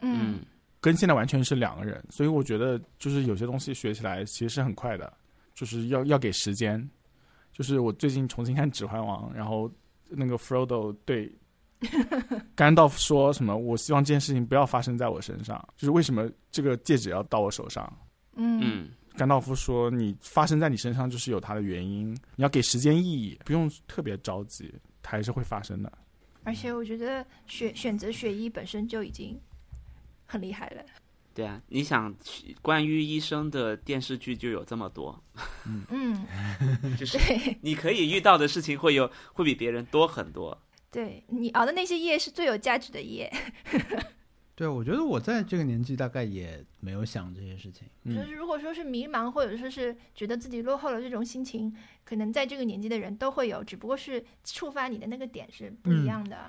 [0.00, 0.40] 嗯嗯
[0.82, 2.04] 跟现在完全是两个人。
[2.10, 5.10] 所以我觉得就是有些东西学起来其实是很快的，
[5.54, 6.78] 就是要要给时间。
[7.54, 9.70] 就是我最近重新看《指环王》，然后
[10.10, 11.32] 那个 Frodo 对
[12.54, 13.56] 甘道夫说什么？
[13.56, 15.56] 我希望这件事情不要发生在我身上。
[15.76, 17.90] 就是为什么这个戒指要到我手上？
[18.34, 25.92] 嗯嗯甘道夫说：“你发生在你身上就是有它的原因，你要给时间意义，不用特别着急，它还是会发生的。
[26.42, 29.40] 而且我觉得选选择学医本身就已经
[30.26, 30.82] 很厉害了。
[31.34, 32.14] 对啊，你想
[32.62, 35.20] 关于医生的电视剧就有这么多，
[35.90, 36.24] 嗯，
[36.96, 37.18] 就是
[37.60, 40.56] 你可以遇到的事情会有会比别人多很多。
[40.92, 43.32] 对，你熬的那些夜是最有价值的夜。
[44.54, 47.88] 对，我觉得我在这个年纪大概也没有想这些事情。
[48.04, 51.74] 嗯就是如果说是迷茫，或者说是觉得自己落后了这种心情，
[52.04, 56.48] 可能在这个年纪的人都会有，只不过是触发你的那个点是不一样的。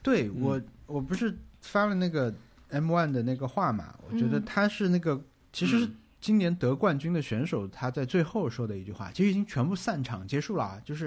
[0.00, 2.32] 对嗯我，我不是发了那个
[2.68, 3.94] M One 的那个话嘛？
[4.08, 5.88] 我觉得嗯他是那个，其实
[6.20, 11.06] 今年得冠军的选手，他在最后说的一句话，其实已经全部散场结束了啊，就是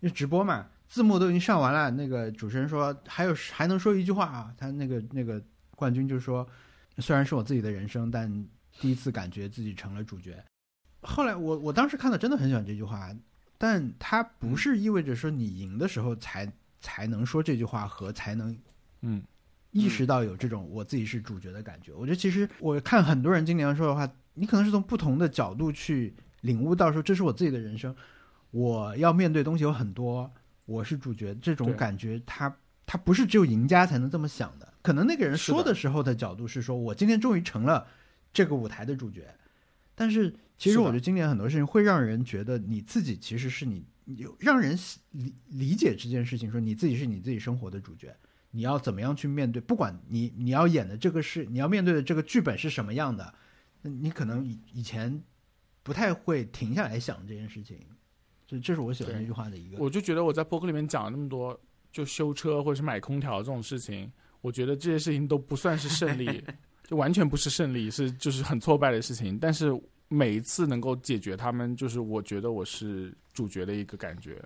[0.00, 1.90] 因为直播嘛，字幕都已经上完了。
[1.90, 5.42] 那个主持人说还有还能说一句话啊，他那个那个
[5.76, 6.46] 冠军就说，
[6.98, 8.30] 虽然是我自己的人生，但
[8.80, 10.42] 第一次感觉自己成了主角。
[11.02, 13.14] 后来我我当时看到真的很喜欢这句话，
[13.58, 16.50] 但它不是意味着说你赢的时候才
[16.80, 18.56] 才能说这句话和才能
[19.02, 19.22] 嗯，
[19.72, 21.92] 意识到有这种我自己是主角的感觉。
[21.92, 27.94] 我觉得其实我看很多人今年说的话，你可能是从不同的角度去领悟到说这是我自己的人生，
[28.50, 30.32] 我要面对东西有很多，
[30.64, 32.54] 我是主角，这种感觉它
[32.86, 34.72] 它不是只有赢家才能这么想的。
[34.82, 37.86] 可能那个人说的时候的角度是说我今天终于成了
[38.32, 39.34] 这个舞台的主角，
[39.94, 44.78] 但是其实我觉得今年很多事情会让人觉得你自己其实是你有让人
[45.10, 48.16] 理理解这件事情，说你自己是你自己生活的主角。
[48.56, 49.60] 你要怎么样去面对？
[49.60, 53.34] 不管你你要演的这个是你要面对的这个剧本是什么样的，
[53.82, 55.22] 那你可能以以前
[55.82, 57.78] 不太会停下来想这件事情。
[58.46, 59.76] 这这是我喜欢这句话的一个。
[59.76, 61.60] 我就觉得我在播客里面讲了那么多，
[61.92, 66.42] 就修车或者是买空调这种事情，我觉得这些事情都不算是胜利，
[66.84, 69.38] 就完全不是胜利，是就是很挫败的事情。
[69.38, 69.70] 但是
[70.08, 74.42] 每一次能够解决他们，就是我觉得我是主角的一个感觉，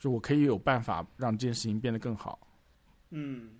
[0.00, 2.45] 就我可以有办法让这件事情变得更好。
[3.10, 3.50] 嗯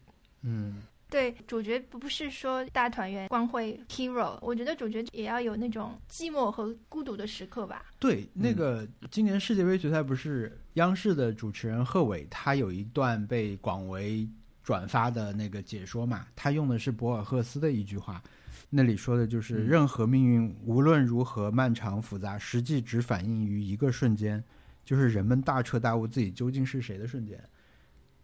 [0.42, 7.84] 嗯，对，主角不不是说大团圆光辉 hero，我觉得主角也要有那种寂寞和孤独的时刻吧。
[7.99, 14.28] 对，那个今年世界杯决赛不是央视的主持人贺炜，他有一段被广为
[14.62, 18.22] 转发的那个解说嘛，他用的是博尔赫斯的一句话，
[18.68, 24.42] 那里说的就是嗯任何命运无论如何漫长复杂，实际只反映于一个瞬间，
[24.84, 27.40] 就是人们大彻大悟自己究竟是谁的瞬间。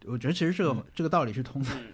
[0.07, 1.93] 我觉得其实这个、嗯这个道理是通的，嗯，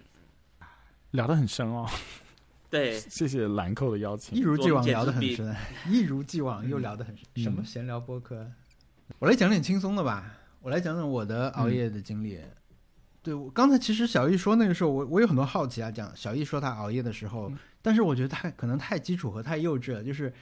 [1.12, 1.88] 聊得很深哦，
[2.70, 4.40] 对，谢谢兰蔻的邀请一。
[4.42, 5.56] 如既往聊得很深，
[5.88, 7.24] 一如既往又聊得很深。
[7.36, 8.50] 嗯什么闲聊播客？
[9.18, 12.40] 我来讲点轻松的吧，我来讲讲我的熬夜的经历。
[13.22, 15.90] 对，我刚才其实小易说那个时候，我我有很多好奇啊。
[15.90, 20.02] 讲小易说他熬夜的时候，嗯但是我觉得太可能太基础和太幼稚了。
[20.04, 20.32] 就是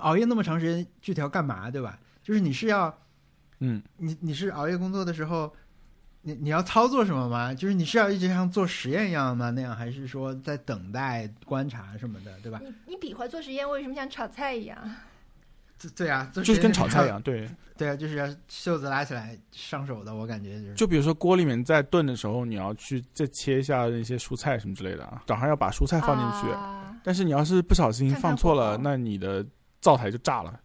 [0.00, 1.98] 熬夜那么长时间，具体要干嘛，对吧？
[2.22, 2.96] 就是你是要
[3.60, 5.52] 嗯，你你是熬夜工作的时候，
[6.28, 7.54] 你你要操作什么吗？
[7.54, 9.48] 就是你是要一直像做实验一样吗？
[9.50, 12.60] 那样还是说在等待观察什么的，对吧？
[12.62, 14.76] 你你比划做实验，为什么像炒菜一样？
[15.80, 17.48] 对对啊，做就是跟炒菜一样，对。
[17.78, 20.74] 对啊，就是要袖子拉起来上手的，我感觉就是。
[20.74, 26.52] 就比如说锅里面在炖的时候，你要去再切一下那些蔬菜什么之类的啊，早上要把蔬菜放进去。
[26.52, 29.46] 啊但是你要是不小心放错了，那你的
[29.80, 30.60] 灶台就炸了，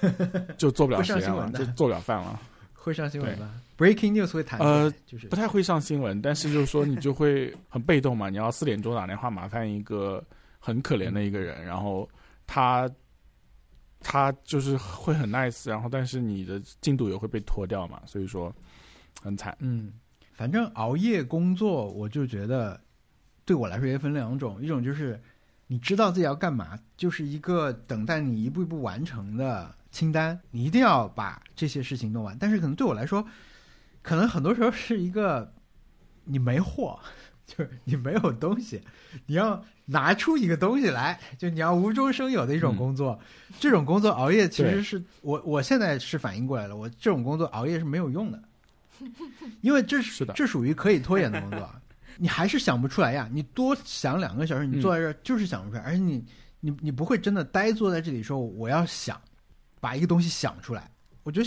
[0.58, 2.38] 就做不了实验了，上新闻就做不了饭了。
[2.74, 8.28] 会上新闻吧？Breaking news 会谈，呃就是不太会上新闻，但是就是说你就会 很被动嘛。
[8.28, 10.22] 你要四点钟打电话麻烦一个
[10.58, 12.06] 很可怜的一个人，然后
[12.44, 12.90] 他
[14.00, 18.52] 他就是会很 nice，然后但是你的进度也会被拖掉嘛，所以说
[19.22, 19.56] 很惨。
[19.60, 19.92] 嗯，
[20.32, 22.80] 反正熬夜工作，我就觉得
[23.44, 25.20] 对我来说也分两种，一种就是
[25.68, 32.36] 你知道自己要干嘛，就是一个等待你一步一步完成的清单，你一定要把这些事情弄完。
[32.38, 33.24] 但是可能对我来说，
[34.08, 35.52] 可能很多时候是一个
[36.24, 36.98] 你没货，
[37.44, 38.80] 就是你没有东西，
[39.26, 43.20] 你要拿出一个东西来，就你要无中生有的一种工作。
[43.60, 48.42] 这种工作熬夜其实是我我现在是反应过来了，我这种工作熬夜是没有用的，
[49.60, 51.78] 因为这是的这属于可以拖延的工作啊。
[52.16, 53.28] 你还是想不出来呀！
[53.30, 56.24] 你多想两个小时，你坐在这儿就是想不出来，而且你
[56.60, 59.20] 你你不会真的呆坐在这里说我要想
[59.80, 60.90] 把一个东西想出来。
[61.22, 61.46] 我觉得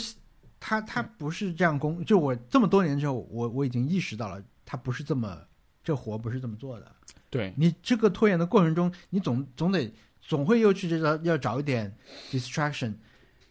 [0.62, 5.42] 他他不是这样工，就我这么多年之后，我我已经意识到了，他不是这么
[5.84, 6.96] 这活不是这么做的。
[7.32, 9.92] 对，你这个拖延的过程中，你总总得
[10.22, 11.92] 总会又去这个要找一点
[12.30, 12.94] distraction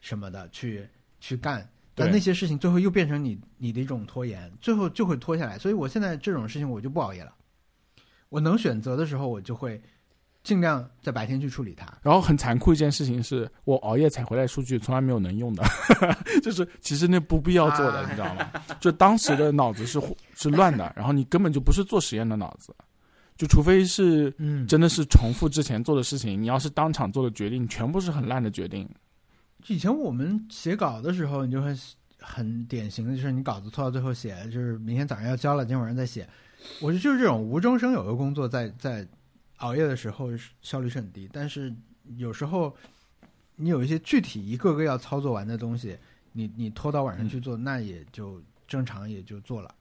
[0.00, 0.88] 什么的去
[1.18, 5.58] 去干，但那些事情最后又变成你你的一种拖延，最后就会拖下来。
[5.58, 7.34] 所以我现在这种事情我就不熬夜了，
[8.28, 9.82] 我能选择的时候我就会
[10.42, 11.86] 尽量在白天去处理它。
[12.02, 15.62] 然后很残酷一件事情是我熬夜采回来数据从来没有能用的，
[16.42, 18.50] 就是其实那不必要做的，啊你知道吗？
[18.80, 20.00] 就当时的脑子是
[20.34, 22.74] 是乱的，然后你根本就不是做实验的脑子，
[23.36, 28.88] 就除非是嗯真的是重复之前做的事情，你要是当场做的决定，全部是很烂的决定。
[29.66, 31.76] 以前我们写稿的时候，你就会
[32.18, 36.26] 很典型的，就是你稿子拖到最后写，就是明天早上要交了，今天晚上再写。
[36.80, 39.06] 我觉得就是这种无中生有的工作在，在
[39.60, 40.28] 熬夜的时候
[40.60, 41.74] 效率是很低，但是
[42.16, 42.76] 有时候
[43.56, 45.96] 你有一些具体一个个要操作完的东西，
[46.32, 49.74] 你你拖到晚上去做，那也就正常也就做了。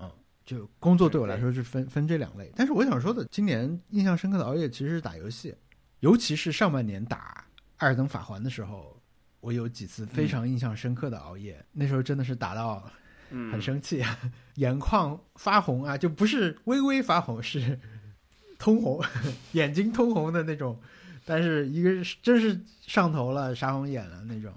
[0.00, 0.10] 嗯，
[0.44, 2.50] 就工作对我来说是分分这两类。
[2.56, 5.54] 但是我想说的，今年印象深刻的熬夜其实是打游戏，
[6.00, 7.46] 尤其是上半年打
[7.76, 8.96] 《艾尔登法环》的时候。
[9.40, 12.90] 我有几次非常印象深刻的熬夜，那时候真的是打到
[13.30, 14.18] 嗯，很生气啊，
[14.56, 17.78] 眼眶发红啊，就不是微微发红，是
[18.58, 19.02] 通红，
[19.52, 20.78] 眼睛通红的那种。
[21.24, 24.52] 但是一个是真是上头了，杀红眼了那种，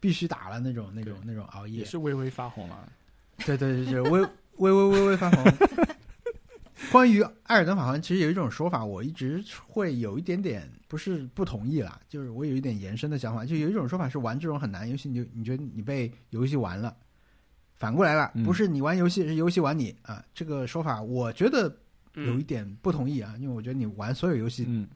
[0.00, 1.84] 必须打了那种那种那种熬夜也。
[1.84, 2.90] 是微微发红了。
[3.44, 4.20] 对对对对，微
[4.56, 5.44] 微微微微发红。
[6.90, 16.94] 关于《艾尔登法环》，其实有一种说法，我一直会有一点点不是不同意啦，就是我有一点延伸的想法，就有一种说法是玩这种很难游戏，你就你觉得你被游戏玩了，
[17.74, 20.24] 反过来了，嗯不是你玩游戏，是游戏玩你啊。
[20.34, 21.74] 这个说法我觉得
[22.14, 24.88] 有一嗯点不同意啊，因为我觉得你玩所有游戏嗯，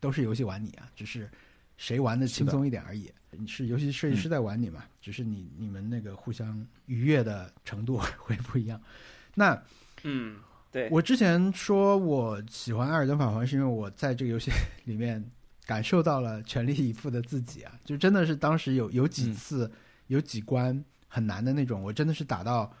[0.00, 1.30] 都是游戏玩你啊，只是
[1.76, 3.10] 谁玩的轻松一点而已。
[3.36, 8.80] 你是游戏设计师在玩你嘛，只是你你们那个互相愉悦的程度会不一样。
[9.34, 9.60] 那
[10.04, 10.36] 嗯，
[10.70, 14.52] 对，我之前说我喜欢《艾尔登法环》，是因为我在这个游戏
[14.84, 15.24] 里面
[15.66, 19.68] 感受到了全力以赴的自己啊，就真的是当时有有几次、
[20.06, 22.72] 有几关很难的那种，我真的是打到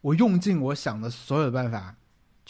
[0.00, 1.94] 我用尽我想的所有的办法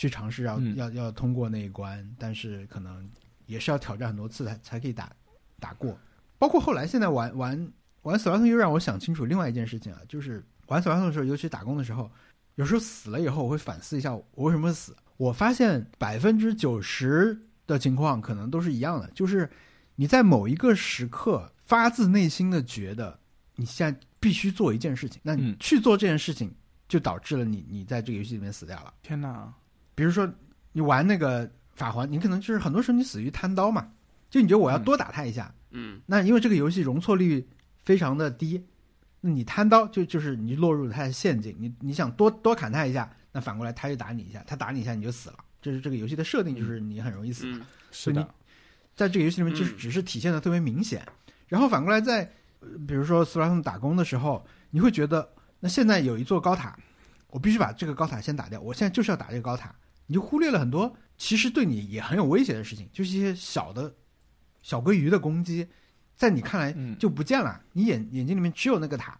[0.00, 3.06] 去尝试要、嗯要要通过那一关，但是可能
[3.44, 5.12] 也是要挑战很多次才才可以打
[5.58, 5.98] 打过。
[6.38, 12.10] 包括后来现在玩玩玩死亡通又让我想清楚另外一件事情啊，就是玩死亡通的时候，尤其打工的时候。
[12.56, 14.96] 有时候死了以后，我会反思一下我为什么会死。
[15.18, 19.48] 我发现百分之九十的情况可能都是一样的，就是
[19.96, 23.18] 你在某一个时刻发自内心的觉得
[23.56, 26.52] 你现在必须做一件事情，那你嗯去做这件事情，
[26.88, 28.92] 就导致了你你在这个游戏里面死掉了。
[29.02, 29.54] 天哪！
[30.00, 30.26] 比如说
[30.72, 33.92] 你玩那个法环，你可能就是很多时候你死于贪刀嘛，
[34.30, 36.00] 就你觉得我要多打他一下，嗯。
[36.06, 37.46] 那因为这个游戏容错率
[37.84, 38.64] 非常的低，
[39.20, 47.42] 那你贪刀就就是你落入了他的陷阱，你你想多多砍他一下，那反过来他就打你一下，他打你一下你就死了，这是这个游戏的设定，就是你很容易死。
[47.44, 47.60] 嗯。
[47.90, 48.26] 是的，
[48.96, 49.76] 在这个游戏里面，就是嗯。
[49.76, 51.06] 只是体现的特别明显。
[51.46, 52.22] 然后反过来在，
[52.60, 55.28] 呃比如说斯拉通打工的时候，你会觉得，
[55.60, 56.74] 那现在有一座高塔，
[57.28, 59.74] 我必须把这个高塔先打掉，我现在就是要打这个高塔，
[60.10, 63.94] 你就忽略了很多其实对你也很有威胁的事情，就是一些小的
[64.60, 65.68] 小鲑鱼的攻击，
[66.16, 69.16] 在你看来嗯，就不见了，你眼眼睛里面只有那个塔，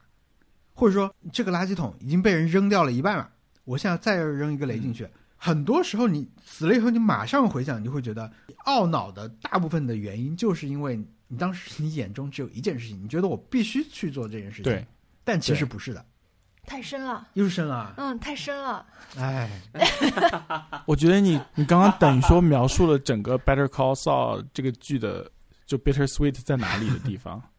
[0.75, 3.31] 或者说这个垃圾桶已经被人扔掉了一半了，
[3.63, 5.09] 我现在再扔一个雷进去。
[5.37, 8.29] 很多时候你死了以后，你马上回想，你就会觉得
[8.67, 14.65] 懊恼的大部分的原因，就是因为你当时你眼中只有一件事情，你觉得我必须去做这件事情。
[14.65, 14.85] 对，
[15.23, 16.05] 但其实不是的，
[16.67, 17.95] 太深了，又深了。
[17.97, 18.85] 嗯，太深了。
[19.17, 19.51] 哎，
[20.87, 25.29] 我觉得你你刚刚等于说描述了整个《Better Call Saul》这个剧的
[25.67, 27.43] 就 bittersweet 在哪里的地方。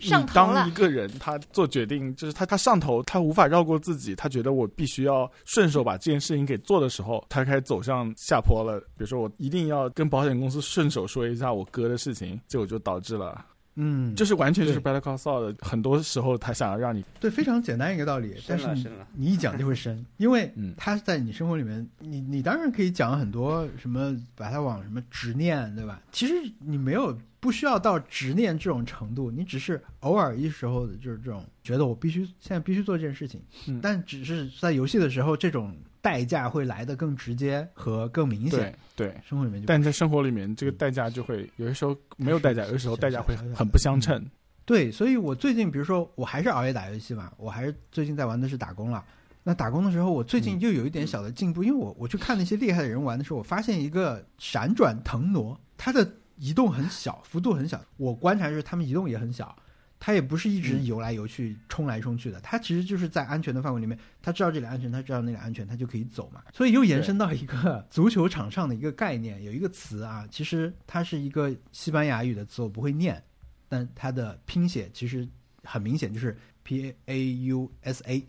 [0.00, 0.72] 上头了当一。
[0.72, 8.80] 个人他做决定，就是他他上头，他无法绕过自己，他觉得我必须要顺手把这件事情给做的时候，他开始走向下坡了。
[8.96, 13.44] 比如说，我一定要跟保险公司顺手说一下我哥的事情，结果就导致了，
[13.76, 18.90] 嗯，就是完全就是 Better Call Saul 的，很多时候他想要让你对，非常简单一个道理，但是你深了。
[18.90, 19.06] 深了。
[19.14, 26.02] 你一讲就会深， 因为他在你生活里面，你你当然可以讲很多什么，把它往什么执念，对吧？
[26.12, 33.78] 其实你没有不需要到执念这种程度，你只是偶尔一时候的就是这种觉得我必须现在必须做这件事情，嗯。
[33.80, 39.08] 但只是在游戏的时候，这种代价会来的更直接和更明显对。
[39.08, 39.20] 对。
[39.26, 44.24] 生活里面就但在生活里面，这个代价就会有的时候没有代价，有的时候代价会很不相称。
[44.64, 49.04] 对，所以我最近比如说我还是熬夜打游戏嘛，我还是最近在玩的是打工了。
[49.42, 57.80] 那打工的时候，我最近又有一点小的进步，因为我我去看那些厉害的人玩的时候，我发现一个闪转腾挪，它的移动很小，幅度很小。
[57.96, 59.56] 我观察是他们移动也很小，
[60.00, 66.42] 它也不是一直嗯游来游去、冲来冲去的，它其实就是在安全的范围里面，它知道这里安全，它知道那里安全，它就可以走嘛。
[66.54, 73.22] 所以又延伸到一个 足球场上的一个概念，有一个词啊，其实它是一个西班牙语的词，我不会念，
[73.68, 75.28] 但它的拼写其实
[75.62, 78.26] 很明显就是 P A U S A，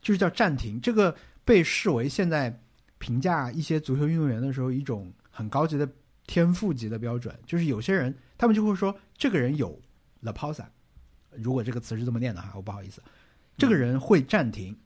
[0.00, 0.80] 就是叫暂停。
[0.80, 2.58] 这个被视为现在
[2.96, 5.86] 评价一些足球运动员的时候一种很高级的
[6.26, 9.78] 天赋级的标准，就是有些人他们就会说这个人有
[10.22, 10.64] la pausa，
[11.36, 13.02] 如果这个词是这么念的哈，我不好意思，
[13.56, 14.76] 这个人会暂停。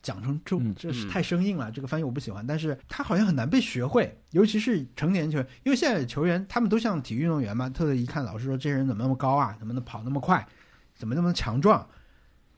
[0.00, 0.72] 讲成这嗯。
[0.78, 10.46] 这是嗯太生硬了，这个翻译我不喜欢，但是他好像很难被学会，尤其是成年球员，因为现在的球员他们都像体育运动员嘛，特地一看老师说这人怎么那么高啊，怎么能跑那么快，
[10.94, 11.86] 怎么那么强壮，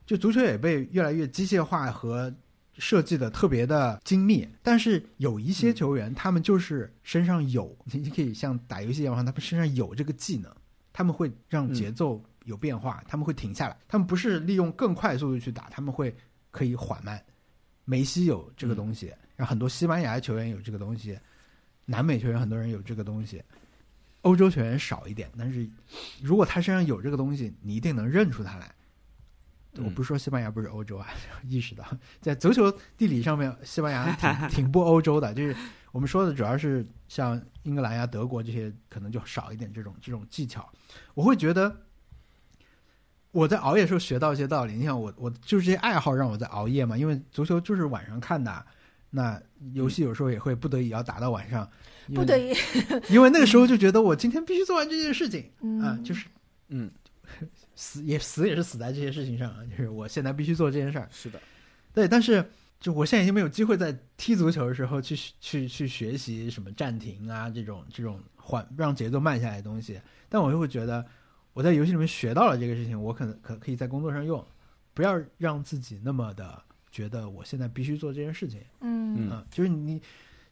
[0.05, 2.33] 就足球也被越来越机械化和
[2.77, 10.55] 设计的特别的精密，但是有一些球员他们就是身上有，你你可以像打游戏一样，他们身上有这个技能，
[10.93, 16.15] 他们会让节奏有变化，他们会停下来，他们不是利用更快速度去打，他们会
[16.51, 17.23] 可以缓慢。
[17.85, 21.19] 梅西有这个东西，然后很多西班牙球员有这个东西，
[21.85, 23.43] 南美球员很多人有这个东西，
[24.23, 25.31] 欧洲球员少一点。
[25.37, 25.69] 但是
[26.23, 28.67] 如果他身上有这个东西，你一定能认出他来。
[28.67, 31.07] 嗯我不是说西班牙不是欧洲啊，
[31.47, 31.85] 意识到
[32.21, 35.33] 在足球地理上面，西班牙挺 挺不欧洲的。
[35.33, 35.55] 就是
[35.93, 40.69] 我们说的主要是像英格兰呀、德国这些，可能就少一点这种这种技巧。
[41.15, 41.81] 我会觉得
[43.33, 44.75] 我在熬夜的时候学到一些道理。
[44.75, 48.65] 你想我，我就是这些爱好让我在熬夜嘛，因为足球就是晚上看的，
[49.11, 49.41] 那
[49.73, 51.69] 游戏有时候也会不得已要打到晚上，
[52.15, 52.55] 不得已，
[53.09, 56.27] 因为那个时候就觉得我今天必须做完这件事情嗯啊，就是
[56.69, 56.91] 嗯，
[57.75, 61.09] 死也死也是死在这些事情上啊，就是我现在必须做这件事儿。
[61.11, 61.41] 是的，
[61.95, 62.45] 对，但是
[62.81, 71.05] 就我现在已经没有机会在踢足球的时候去去去学习什么暂停啊这种这种缓让节奏慢下来的东西，但我又会觉得
[71.53, 74.45] 我在游戏里面学到了这个事情，我可能可可以在工作上用，
[74.95, 78.63] 不要让自己那么的觉得我现在必须做这件事情。
[78.81, 80.01] 嗯嗯啊，就是你，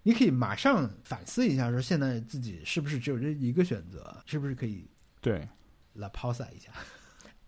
[0.02, 4.88] 你可以马上反思一下，说现在自己是不是只有这一个选择，是不是可以
[5.20, 5.48] 对，
[5.94, 6.72] 来 pause 一下？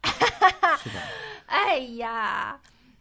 [0.78, 1.00] 是的，
[1.46, 2.58] 哎呀，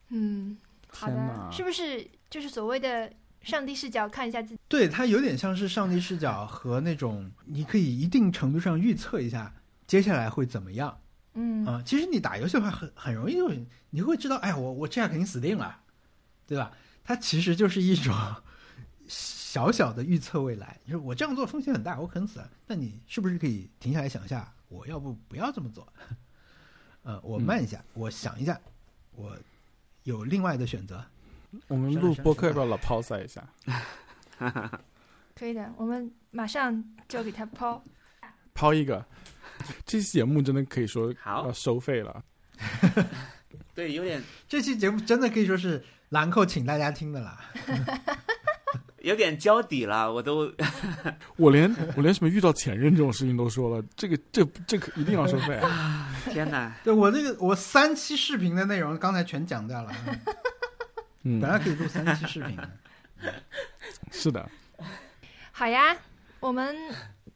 [0.10, 4.60] 嗯，好的，是不是就是所谓的上帝视角看一下自己？
[4.68, 9.54] 对，它有点像是上帝视角和那种，你可以一定程度上预测一下
[9.90, 11.02] 接下来会怎么样
[11.34, 11.82] 嗯啊。
[11.84, 13.52] 其实你打游戏的话很很容易就
[13.90, 15.82] 你会知道，哎，我我这样肯定死定了，
[16.46, 16.72] 对吧？
[17.04, 18.14] 它其实就是一种
[19.08, 22.48] 小小的预测未来，就是我这样做风险很大，我可能死了。
[22.68, 25.92] 那你是不是可以停下来想一下，我要不不要这么做？
[27.02, 28.62] 呃，我慢一下，我想一下，
[29.14, 29.36] 我
[30.04, 31.04] 有另外的选择。
[31.68, 33.44] 我们录播客要不要老 pause 一下？
[35.36, 37.84] 可以的，我们马上就给他抛。
[38.54, 39.04] 抛一个，
[39.86, 42.24] 这期节目真的可以说好要收费了。
[43.76, 47.40] 对，有点 这期节目真的可以说是兰蔻请大家听的啦。
[49.02, 50.54] 有点交底了，我都
[51.38, 56.14] 我连我连什么遇到前任这种事情都说了，这个这这可一定要收费啊！
[56.26, 56.70] 天哪！
[56.84, 59.96] 对我这个我三期视频的内容刚才全讲掉了，
[61.24, 62.70] 嗯本，来可以录三期视频的。
[64.12, 64.50] 是的，
[65.54, 65.96] 好呀，
[66.42, 66.76] 我们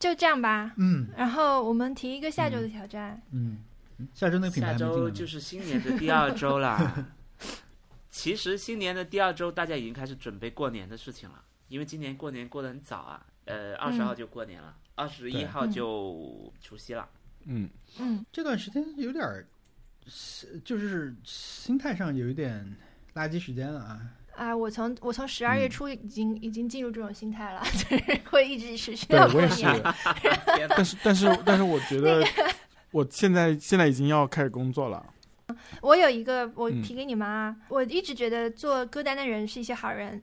[0.04, 0.74] 就这样吧。
[0.76, 1.08] 嗯。
[1.16, 3.60] 然后我们提一个下周的挑战，嗯。
[4.14, 7.08] 下周那个品牌下周就是新年的第二周啦。
[8.10, 17.08] 其实新年的第二周，大家已经开始准备过年的事情了，因为今年过年过得很早啊，呃，二十号就过年了，二十一号就除夕了。
[17.46, 17.70] 嗯，
[18.00, 19.24] 嗯，这段时间有点
[20.66, 22.76] 就是心态上有一点
[23.16, 24.02] 垃圾时间了啊。
[24.36, 29.84] 啊，我从我从十二嗯月初已经、已经进入这种心态了， 就是会一直持续到过年。
[30.70, 32.26] 但是但是但是我觉得
[32.92, 35.06] 我现在现在已经要开始工作了。
[35.82, 40.22] 我有一个，我嗯提给你们啊，我一直觉得做歌单的人是一些好人。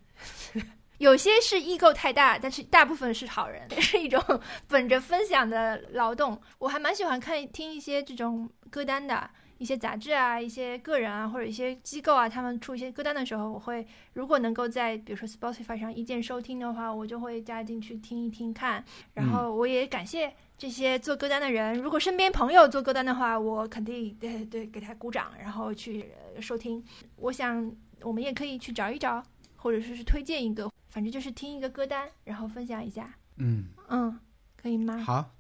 [0.99, 4.23] 有些是 ego 太大，但是大部分是好人，是一种
[4.69, 6.39] 本着分享的劳动。
[6.59, 9.31] 我还蛮喜欢看听一些这种歌单的，
[9.61, 18.82] 一些杂志啊，一些个人啊，或者一些机构啊，他们出一些歌单的时候，我会如果能够在比如说 Spotify 上一键收听的话，我就会加进去听一听看。
[19.12, 26.82] 然后我也感谢这些做歌单的人，如果身边朋友做歌单的话，我肯定对对给他鼓掌，然后去呃收听。
[27.16, 27.70] 我想
[28.01, 29.23] 我们也可以去找一找，
[29.57, 33.15] 或者说是推荐一个，反正就是听一个歌单，然后分享一下。
[33.37, 34.19] 嗯，嗯，
[34.57, 34.97] 可以吗？
[34.97, 35.35] 好，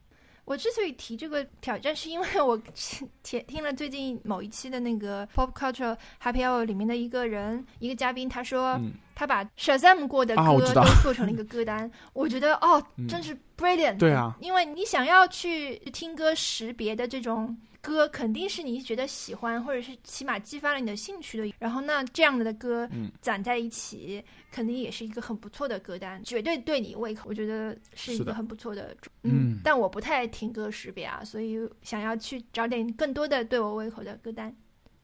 [0.50, 3.08] 我之所以提这个挑战，是因为我听
[3.46, 13.98] 听了最近某一期的那个 Pop Culture Happy Hour 里面的一个人，一个嘉宾，他说、嗯，他把 Shazam 过的歌都做成了一个歌单， 我觉得哦，嗯真是 brilliant。
[13.98, 21.54] 对啊，因为你想要去听歌识别的这种歌，肯定是你觉得喜欢，或者是起码激发了你的兴趣的。
[21.58, 27.28] 然后那这样的歌嗯攒在一起，肯定也是一个很不错的歌单，绝对对你胃口。
[27.28, 28.96] 我觉得是一个很不错的。
[29.22, 34.54] 嗯但我不太听歌识别啊，所以想要去找点更多的对我胃口的歌单，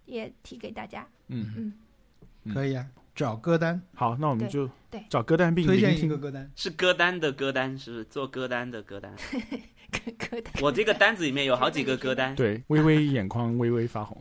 [0.05, 1.07] 也提给大家。
[1.29, 1.73] 嗯，嗯，
[2.45, 6.51] 嗯可以啊，找歌单，好，那我们就对找歌单并推荐听一个歌单。
[6.55, 9.15] 是歌单的歌单，是做歌单的歌单。
[9.91, 10.53] 歌歌单。
[10.63, 14.21] 我这个单子里面有好几个歌单， 对，微微眼眶微微发红，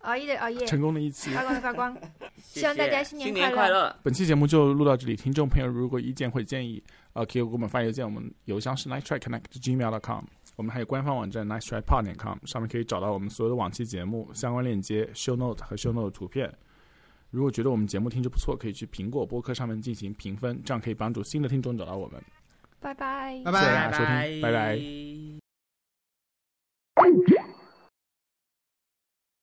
[0.00, 1.30] 熬夜的熬夜，成功的一期。
[1.30, 1.96] 发光的发光。
[2.38, 3.96] 希望大家新年新年快乐乐。
[4.02, 6.82] 本期节目就录到这里，听众朋友如果意见或者建议，
[7.12, 10.24] 呃，可以给我们发邮件，我们邮箱是 nice try connect gmail com，
[10.56, 16.52] 我们还有官方网站 nice try pod 点 com，上面可以找到我们所有的往期节目相关链接、show note 和 show note 图片。
[17.30, 22.22] 如果觉得我们节目听着不错，可以去苹果播客上面进行评分，这样可以帮助新的听众找到我们。
[22.80, 23.42] 拜拜。
[23.44, 24.52] 拜谢谢大家收听拜拜
[26.94, 27.47] 拜